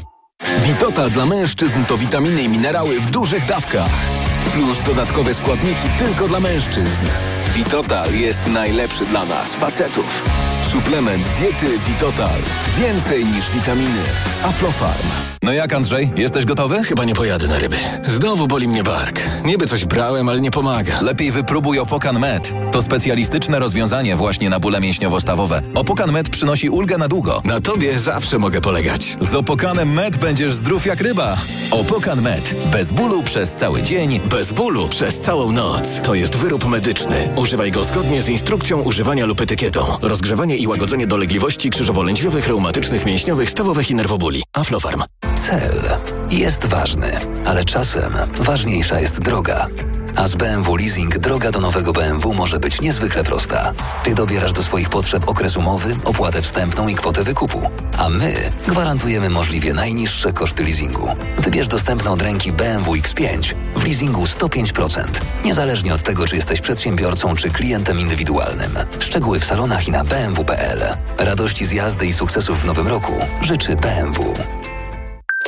[0.66, 3.92] Witotal dla mężczyzn to witaminy i minerały w dużych dawkach.
[4.54, 7.06] Plus dodatkowe składniki tylko dla mężczyzn.
[7.56, 10.24] Witotal jest najlepszy dla nas, facetów.
[10.72, 12.40] Suplement diety Witotal.
[12.78, 14.02] Więcej niż witaminy.
[14.44, 15.08] Aflofarm.
[15.44, 16.84] No jak Andrzej, jesteś gotowy?
[16.84, 17.78] Chyba nie pojadę na ryby.
[18.08, 19.22] Znowu boli mnie bark.
[19.46, 21.02] Niby coś brałem, ale nie pomaga.
[21.02, 22.54] Lepiej wypróbuj Opokan Med.
[22.72, 25.62] To specjalistyczne rozwiązanie właśnie na bóle mięśniowo-stawowe.
[25.76, 27.42] Opokan Med przynosi ulgę na długo.
[27.46, 29.18] Na tobie zawsze mogę polegać.
[29.20, 31.38] Z Opokanem Med będziesz zdrów jak ryba.
[31.72, 32.56] Opokan Med.
[32.72, 34.20] Bez bólu przez cały dzień.
[34.20, 36.00] Bez bólu przez całą noc.
[36.04, 37.30] To jest wyrób medyczny.
[37.36, 39.86] Używaj go zgodnie z instrukcją używania lub etykietą.
[40.02, 44.44] Rozgrzewanie i łagodzenie dolegliwości krzyżowo-lędźwiowych, reumatycznych, mięśniowych, stawowych i nerwobóli.
[44.54, 45.04] Aflofarm.
[45.36, 45.84] Cel
[46.32, 49.68] jest ważny, ale czasem ważniejsza jest droga.
[50.18, 53.74] A z BMW Leasing droga do nowego BMW może być niezwykle prosta.
[54.04, 57.62] Ty dobierasz do swoich potrzeb okres umowy, opłatę wstępną i kwotę wykupu.
[57.98, 58.34] A my
[58.68, 61.08] gwarantujemy możliwie najniższe koszty leasingu.
[61.38, 65.04] Wybierz dostępne od ręki BMW X5 w leasingu 105%.
[65.46, 68.78] Niezależnie od tego, czy jesteś przedsiębiorcą, czy klientem indywidualnym.
[69.00, 70.80] Szczegóły w salonach i na bmw.pl.
[71.18, 74.34] Radości z jazdy i sukcesów w nowym roku życzy BMW.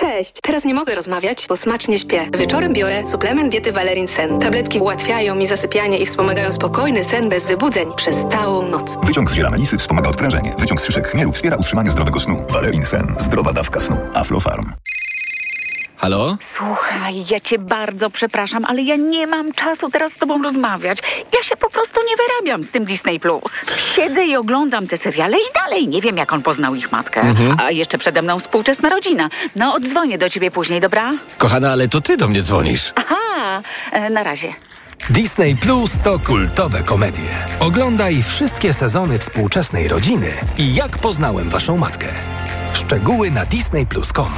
[0.10, 0.34] Cześć!
[0.43, 2.30] Teraz nie mogę rozmawiać, bo smacznie śpię.
[2.38, 4.39] Wieczorem biorę suplement diety Valerin Sen.
[4.39, 8.97] Tabletki ułatwiają mi zasypianie i wspomagają spokojny sen bez wybudzeń przez całą noc.
[9.05, 10.53] Wyciąg z ziela melisy wspomaga odprężenie.
[10.60, 12.45] Wyciąg z szyszek chmielu wspiera utrzymanie zdrowego snu.
[12.49, 13.16] Valerin Sen.
[13.20, 13.97] Zdrowa dawka snu.
[14.14, 14.66] Aflofarm.
[16.00, 16.38] Halo?
[16.56, 20.97] Słuchaj, ja cię bardzo przepraszam, ale ja nie mam czasu teraz z tobą rozmawiać.
[21.38, 23.52] Ja się po prostu nie wyrabiam z tym Disney Plus.
[23.95, 27.22] Siedzę i oglądam te seriale i dalej nie wiem, jak on poznał ich matkę.
[27.22, 27.56] Mhm.
[27.60, 29.30] A jeszcze przede mną współczesna rodzina.
[29.56, 31.14] No, odzwonię do ciebie później, dobra?
[31.38, 32.93] Kochana, ale to ty do mnie dzwonisz.
[32.95, 34.54] Aha, e, na razie.
[35.10, 37.30] Disney Plus to kultowe komedie.
[37.60, 42.08] Oglądaj wszystkie sezony współczesnej rodziny i jak poznałem waszą matkę.
[42.74, 44.32] Szczegóły na disneyplus.com.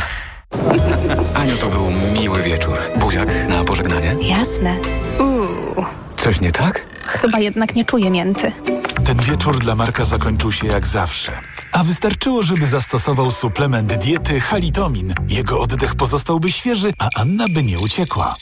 [1.36, 1.92] Aniu, to był
[2.22, 2.78] miły wieczór.
[3.00, 4.16] Buziak na pożegnanie?
[4.22, 4.76] Jasne.
[5.20, 5.86] Uuu,
[6.18, 6.86] Coś nie tak?
[7.06, 8.52] chyba jednak nie czuję mięty.
[9.06, 11.32] Ten wieczór dla Marka zakończył się jak zawsze.
[11.72, 15.14] A wystarczyło, żeby zastosował suplement diety halitomin.
[15.28, 18.36] Jego oddech pozostałby świeży, a Anna by nie uciekła.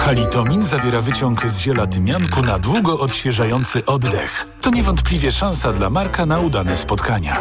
[0.00, 4.48] Halitomin zawiera wyciąg z ziela tymianku na długo odświeżający oddech.
[4.60, 7.36] To niewątpliwie szansa dla Marka na udane spotkania.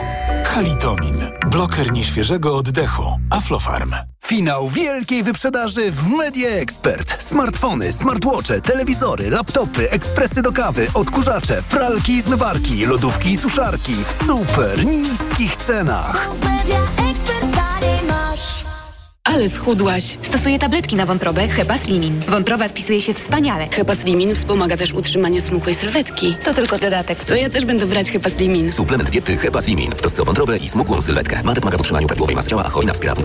[0.45, 1.17] Halitomin.
[1.51, 3.19] Bloker nieświeżego oddechu.
[3.29, 3.93] Aflofarm.
[4.27, 7.23] Finał wielkiej wyprzedaży w Media Expert.
[7.23, 14.25] Smartfony, smartwatche, telewizory, laptopy, ekspresy do kawy, odkurzacze, pralki i zmywarki, lodówki i suszarki w
[14.25, 16.29] super niskich cenach.
[19.23, 20.17] Ale schudłaś.
[20.21, 22.23] Stosuję tabletki na wątrobę Hepa Slimin.
[22.27, 23.67] Wątroba spisuje się wspaniale.
[23.71, 26.35] Hepa Slimin wspomaga też utrzymanie smukłej sylwetki.
[26.43, 27.25] To tylko dodatek.
[27.25, 28.71] To ja też będę brać Hepa Slimin.
[28.71, 31.43] Suplement diety Hepa Slimin w trosce o wątrobę i smukłą sylwetkę.
[31.43, 33.23] Ma pomaga w utrzymaniu prawidłowej masy ciała, a hojna wspiera funkcjonowanie